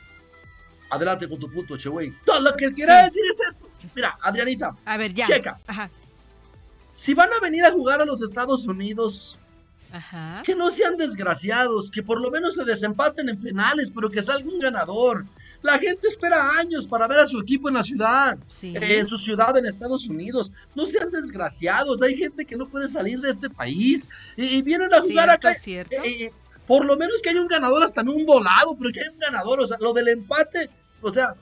adelante 0.90 1.28
con 1.28 1.38
tu 1.38 1.50
punto, 1.50 1.76
che, 1.76 1.90
güey. 1.90 2.10
Todo 2.24 2.40
lo 2.40 2.56
que 2.56 2.72
quiera 2.72 3.04
decir 3.04 3.20
es 3.30 3.38
esto. 3.52 3.68
Mira, 3.94 4.16
Adrianita, 4.22 4.74
A 4.86 4.96
ver, 4.96 5.12
ya. 5.12 5.26
Checa. 5.26 5.58
Ajá. 5.66 5.90
si 6.90 7.12
van 7.12 7.28
a 7.34 7.40
venir 7.40 7.64
a 7.66 7.70
jugar 7.70 8.00
a 8.00 8.06
los 8.06 8.22
Estados 8.22 8.66
Unidos, 8.66 9.38
Ajá. 9.92 10.42
que 10.46 10.54
no 10.54 10.70
sean 10.70 10.96
desgraciados, 10.96 11.90
que 11.90 12.02
por 12.02 12.18
lo 12.18 12.30
menos 12.30 12.54
se 12.54 12.64
desempaten 12.64 13.28
en 13.28 13.42
penales, 13.42 13.90
pero 13.94 14.10
que 14.10 14.22
salga 14.22 14.48
un 14.48 14.58
ganador. 14.58 15.26
La 15.60 15.78
gente 15.78 16.08
espera 16.08 16.52
años 16.58 16.86
para 16.86 17.06
ver 17.06 17.18
a 17.20 17.28
su 17.28 17.38
equipo 17.40 17.68
en 17.68 17.74
la 17.74 17.82
ciudad, 17.82 18.38
Sí. 18.46 18.72
en 18.74 19.06
su 19.06 19.18
ciudad 19.18 19.54
en 19.58 19.66
Estados 19.66 20.06
Unidos. 20.08 20.50
No 20.74 20.86
sean 20.86 21.10
desgraciados, 21.10 22.00
hay 22.00 22.16
gente 22.16 22.46
que 22.46 22.56
no 22.56 22.66
puede 22.66 22.88
salir 22.88 23.20
de 23.20 23.28
este 23.28 23.50
país 23.50 24.08
y, 24.34 24.46
y 24.46 24.62
vienen 24.62 24.94
a 24.94 25.02
jugar 25.02 25.28
acá. 25.28 25.52
cierto. 25.52 25.94
Eh, 26.02 26.24
eh, 26.24 26.32
por 26.70 26.84
lo 26.84 26.96
menos 26.96 27.20
que 27.20 27.30
haya 27.30 27.40
un 27.40 27.48
ganador 27.48 27.82
hasta 27.82 28.02
en 28.02 28.10
un 28.10 28.24
volado, 28.24 28.76
pero 28.78 28.92
que 28.92 29.00
haya 29.00 29.10
un 29.10 29.18
ganador. 29.18 29.58
O 29.58 29.66
sea, 29.66 29.76
lo 29.80 29.92
del 29.92 30.06
empate, 30.06 30.70
o 31.02 31.10
sea. 31.10 31.34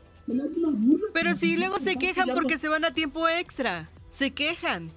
Pero 1.13 1.35
sí, 1.35 1.59
luego 1.59 1.79
se 1.79 1.97
quejan 1.97 2.31
porque 2.33 2.57
se 2.57 2.67
van 2.67 2.87
a 2.87 2.95
tiempo 2.95 3.29
extra. 3.29 3.91
Se 4.09 4.31
quejan. 4.31 4.91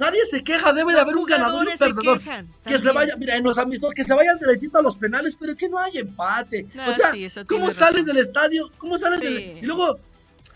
Nadie 0.00 0.26
se 0.26 0.42
queja, 0.42 0.72
debe 0.72 0.92
de 0.94 0.98
haber 0.98 1.16
un 1.16 1.26
ganador 1.26 1.64
y 1.64 1.70
un 1.70 1.74
jugadores 1.74 1.78
se 1.78 1.94
perdedor. 1.94 2.18
quejan. 2.18 2.48
Que 2.64 2.76
se 2.76 2.90
vaya, 2.90 3.14
mira, 3.16 3.36
en 3.36 3.44
los 3.44 3.56
amistosos, 3.56 3.94
que 3.94 4.02
se 4.02 4.12
vayan 4.14 4.36
derechito 4.36 4.78
a 4.78 4.82
los 4.82 4.96
penales, 4.96 5.36
pero 5.38 5.54
que 5.54 5.68
no 5.68 5.78
haya 5.78 6.00
empate. 6.00 6.66
No, 6.74 6.88
o 6.88 6.92
sea, 6.92 7.12
sí, 7.12 7.28
¿cómo 7.46 7.70
sales 7.70 8.04
del 8.04 8.16
estadio? 8.16 8.68
¿Cómo 8.78 8.98
sales 8.98 9.20
Sí. 9.20 9.26
del... 9.26 9.58
Y 9.58 9.66
luego, 9.66 9.96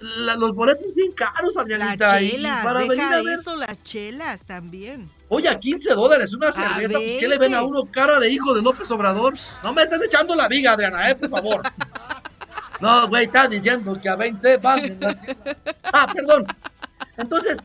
la- 0.00 0.36
los 0.36 0.54
boletos 0.54 0.94
bien 0.94 1.12
caros, 1.12 1.54
Las 1.54 1.64
Adrianita. 1.64 2.18
chelas, 2.18 2.64
para 2.64 2.80
venir 2.80 3.00
a 3.00 3.22
ver, 3.22 3.38
eso, 3.38 3.56
las 3.56 3.82
chelas 3.82 4.42
también. 4.44 5.08
oye, 5.28 5.48
a 5.48 5.58
15 5.58 5.94
dólares 5.94 6.32
una 6.34 6.52
cerveza, 6.52 6.98
pues 6.98 7.16
¿qué 7.18 7.28
le 7.28 7.38
ven 7.38 7.54
a 7.54 7.60
20. 7.60 7.70
uno 7.78 7.90
cara 7.90 8.18
de 8.20 8.30
hijo 8.30 8.54
de 8.54 8.62
López 8.62 8.90
Obrador? 8.90 9.34
No 9.62 9.72
me 9.72 9.82
estás 9.82 10.02
echando 10.02 10.34
la 10.34 10.48
viga, 10.48 10.72
Adriana, 10.72 11.10
eh, 11.10 11.14
por 11.14 11.30
favor. 11.30 11.62
No, 12.80 13.08
güey, 13.08 13.24
estás 13.24 13.48
diciendo 13.48 13.98
que 14.00 14.08
a 14.08 14.16
20 14.16 14.58
van 14.58 15.00
las. 15.00 15.16
Ah, 15.84 16.06
perdón. 16.12 16.46
Entonces, 17.16 17.58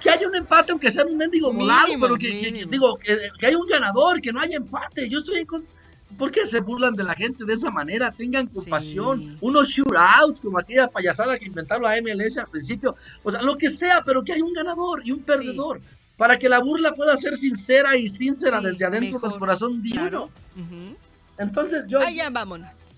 que 0.00 0.10
haya 0.10 0.26
un 0.26 0.34
empate, 0.34 0.72
aunque 0.72 0.90
sea 0.90 1.04
un 1.04 1.16
mendigo 1.16 1.52
volado, 1.52 1.92
pero 2.00 2.16
que, 2.16 2.64
digo, 2.68 2.96
que, 2.98 3.16
que 3.38 3.46
haya 3.46 3.56
un 3.58 3.66
ganador, 3.68 4.20
que 4.20 4.32
no 4.32 4.40
haya 4.40 4.56
empate. 4.56 5.08
Yo 5.08 5.18
estoy 5.20 5.38
en 5.38 5.46
contra. 5.46 5.70
¿Por 6.18 6.30
qué 6.30 6.46
se 6.46 6.60
burlan 6.60 6.94
de 6.94 7.04
la 7.04 7.14
gente 7.14 7.44
de 7.44 7.54
esa 7.54 7.70
manera? 7.70 8.10
Tengan 8.10 8.46
compasión. 8.46 9.20
Sí. 9.20 9.38
Unos 9.40 9.68
shootouts, 9.68 10.40
como 10.40 10.58
aquella 10.58 10.88
payasada 10.88 11.38
que 11.38 11.46
inventaron 11.46 11.84
la 11.84 12.00
MLS 12.00 12.38
al 12.38 12.48
principio. 12.48 12.96
O 13.22 13.30
sea, 13.30 13.42
lo 13.42 13.56
que 13.56 13.70
sea, 13.70 14.02
pero 14.04 14.22
que 14.22 14.32
haya 14.32 14.44
un 14.44 14.52
ganador 14.52 15.02
y 15.04 15.12
un 15.12 15.20
perdedor. 15.20 15.80
Para 16.16 16.38
que 16.38 16.48
la 16.48 16.58
burla 16.58 16.92
pueda 16.92 17.16
ser 17.16 17.36
sincera 17.36 17.96
y 17.96 18.08
sincera 18.08 18.60
Sí, 18.60 18.66
desde 18.66 18.84
adentro 18.84 19.14
mejor, 19.14 19.30
del 19.30 19.38
corazón 19.38 19.82
Claro. 19.82 20.24
Ujú. 20.56 20.96
Entonces 21.38 21.86
yo, 21.86 22.00
ya, 22.10 22.28
vámonos. 22.28 22.92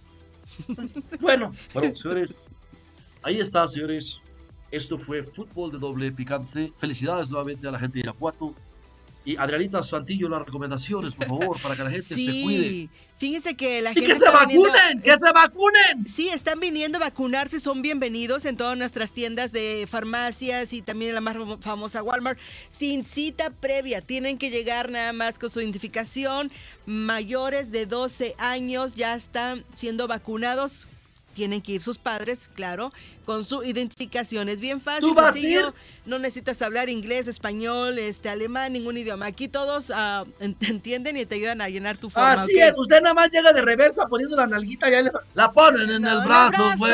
bueno, 1.21 1.53
Bueno, 1.73 1.95
señores, 1.95 2.35
ahí 3.23 3.39
está, 3.39 3.69
señores. 3.69 4.21
Esto 4.73 4.99
fue 4.99 5.23
fútbol 5.23 5.71
de 5.71 5.79
doble 5.79 6.11
picante. 6.11 6.73
Felicidades 6.77 7.31
nuevamente 7.31 7.69
a 7.69 7.71
la 7.71 7.79
gente 7.79 7.95
de 7.95 8.01
Irapuato. 8.01 8.55
Y 9.25 9.37
Adrianita 9.37 9.83
Santillo, 9.85 10.29
las 10.29 10.41
recomendaciones, 10.45 11.15
por 11.15 11.27
favor, 11.29 11.61
para 11.61 11.77
que 11.77 11.85
la 11.85 11.91
gente 11.91 12.17
se 12.17 12.43
cuide. 12.43 12.89
Fíjense 13.19 13.55
que 13.55 13.81
la 13.81 13.93
y 13.93 13.95
gente 13.95 14.09
que 14.09 14.15
se 14.17 14.25
viniendo- 14.25 14.69
vacunen, 14.69 15.01
que 15.01 15.17
se 15.17 15.33
vacunen. 15.33 16.07
Sí, 16.13 16.29
están 16.29 16.59
viniendo 16.59 16.99
a 16.99 17.03
vacunarse, 17.03 17.61
son 17.61 17.81
bienvenidos 17.83 18.45
en 18.47 18.57
todas 18.57 18.77
nuestras 18.77 19.13
tiendas 19.13 19.53
de 19.53 19.87
farmacias 19.89 20.73
y 20.73 20.83
también 20.83 21.11
en 21.11 21.15
la 21.15 21.21
más 21.21 21.37
famo- 21.37 21.61
famosa 21.61 22.03
Walmart. 22.03 22.37
Sin 22.69 23.05
cita 23.05 23.51
previa, 23.51 24.01
tienen 24.01 24.39
que 24.39 24.51
llegar 24.51 24.91
nada 24.91 25.13
más 25.13 25.39
con 25.39 25.51
su 25.51 25.61
identificación. 25.61 26.51
Mayores 26.87 27.71
de 27.71 27.87
12 27.87 28.35
años 28.39 28.97
ya 28.97 29.15
están 29.15 29.65
siendo 29.73 30.09
vacunados. 30.09 30.89
Tienen 31.35 31.63
que 31.63 31.73
ir 31.73 31.83
sus 31.83 31.99
padres, 31.99 32.51
claro, 32.55 32.93
con 33.25 33.45
su 33.45 33.63
identificación. 33.65 34.49
Es 34.49 34.61
bien 34.61 34.81
fácil, 34.81 35.09
¿Tú 35.09 35.15
vas 35.15 35.31
a 35.31 35.33
sencillo. 35.33 35.75
No 36.05 36.19
necesitas 36.19 36.61
hablar 36.63 36.89
inglés, 36.89 37.29
español, 37.29 37.99
este, 37.99 38.29
alemán, 38.29 38.73
ningún 38.73 38.97
idioma. 38.99 39.27
Aquí 39.27 39.49
todos 39.49 39.91
ah, 39.95 40.25
te 40.59 40.67
entienden 40.67 41.17
y 41.17 41.25
te 41.27 41.37
ayudan 41.37 41.61
a 41.61 41.69
llenar 41.69 41.97
tu 41.99 42.11
forma. 42.11 42.33
Así 42.33 42.55
¿ok? 42.57 42.63
es, 42.69 42.75
usted 42.77 43.01
nada 43.01 43.15
más 43.15 43.31
llega 43.33 43.53
de 43.53 43.63
reversa 43.63 44.07
poniendo 44.07 44.37
la 44.37 44.47
nalguita 44.47 44.89
y 44.89 44.93
ya 44.93 45.03
le- 45.03 45.13
la 45.35 45.51
ponen 45.53 45.89
en 45.91 46.03
No, 46.03 46.21
el 46.21 46.27
brazo, 46.27 46.73
güey. 46.77 46.93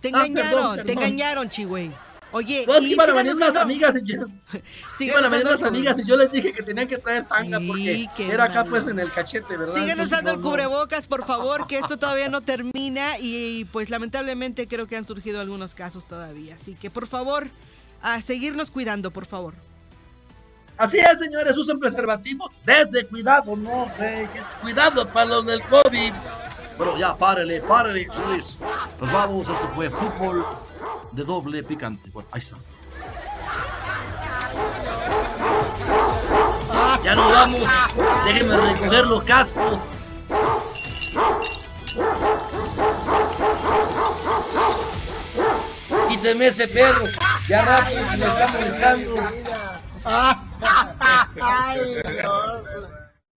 Te 0.00 0.10
Ah, 0.12 0.26
engañaron, 0.26 0.34
perdón, 0.50 0.86
te 0.86 0.92
engañaron, 0.92 1.48
Chihuey. 1.48 1.90
Oye, 2.32 2.64
No, 2.66 2.74
es 2.74 2.84
que 2.84 2.90
iban 2.92 3.10
a 3.10 3.14
venir 3.14 3.34
unas 3.34 3.56
amigas 3.56 3.96
y 3.96 4.04
yo, 4.04 4.26
iban 5.00 5.24
a 5.24 5.28
venir 5.28 5.46
unas 5.46 5.62
amigas 5.62 5.98
y 5.98 6.04
yo 6.04 6.16
les 6.16 6.30
dije 6.30 6.52
que 6.52 6.62
tenían 6.62 6.86
que 6.86 6.98
traer 6.98 7.26
tanga 7.26 7.58
Sí, 7.58 8.06
porque 8.08 8.32
era 8.32 8.44
acá 8.44 8.64
pues 8.64 8.86
en 8.86 8.98
el 8.98 9.10
cachete, 9.10 9.56
¿verdad? 9.56 9.74
Sigan 9.74 10.00
usando 10.00 10.32
no, 10.32 10.36
el 10.36 10.42
cubrebocas, 10.42 11.06
por 11.06 11.24
favor, 11.24 11.66
que 11.66 11.78
esto 11.78 11.96
todavía 11.96 12.28
no 12.28 12.42
termina 12.42 13.18
y 13.18 13.64
pues 13.66 13.90
lamentablemente 13.90 14.68
creo 14.68 14.86
que 14.86 14.96
han 14.96 15.06
surgido 15.06 15.40
algunos 15.40 15.74
casos 15.74 16.06
todavía. 16.06 16.54
Así 16.54 16.74
que 16.74 16.90
por 16.90 17.06
favor, 17.06 17.48
a 18.02 18.20
seguirnos 18.20 18.70
cuidando, 18.70 19.10
por 19.10 19.26
favor. 19.26 19.54
Así 20.76 20.98
es, 20.98 21.18
señores, 21.18 21.56
usen 21.56 21.80
preservativo. 21.80 22.50
Desde 22.64 23.04
cuidado, 23.06 23.56
no. 23.56 23.90
Cuidado 24.60 25.08
para 25.12 25.26
los 25.26 25.46
del 25.46 25.60
COVID. 25.62 26.12
Bueno, 26.76 26.96
ya, 26.96 27.16
párele, 27.16 27.60
párele, 27.62 28.08
señores. 28.08 28.56
Nos 29.00 29.12
vamos, 29.12 29.48
esto 29.48 29.70
fue 29.74 29.90
fútbol 29.90 30.44
de 31.12 31.24
doble 31.24 31.62
picante. 31.62 32.10
Bueno, 32.10 32.28
ahí 32.32 32.40
está. 32.40 32.56
Ya 37.04 37.14
nos 37.14 37.32
vamos. 37.32 37.70
Déjenme 38.24 38.56
recoger 38.56 39.06
los 39.06 39.24
cascos. 39.24 39.80
Quíteme 46.08 46.46
ese 46.48 46.68
perro. 46.68 47.04
Ya 47.48 47.62
rápido, 47.62 48.02
me 48.04 48.26
está 48.26 48.48
molestando. 48.52 49.14
Ay. 50.04 50.48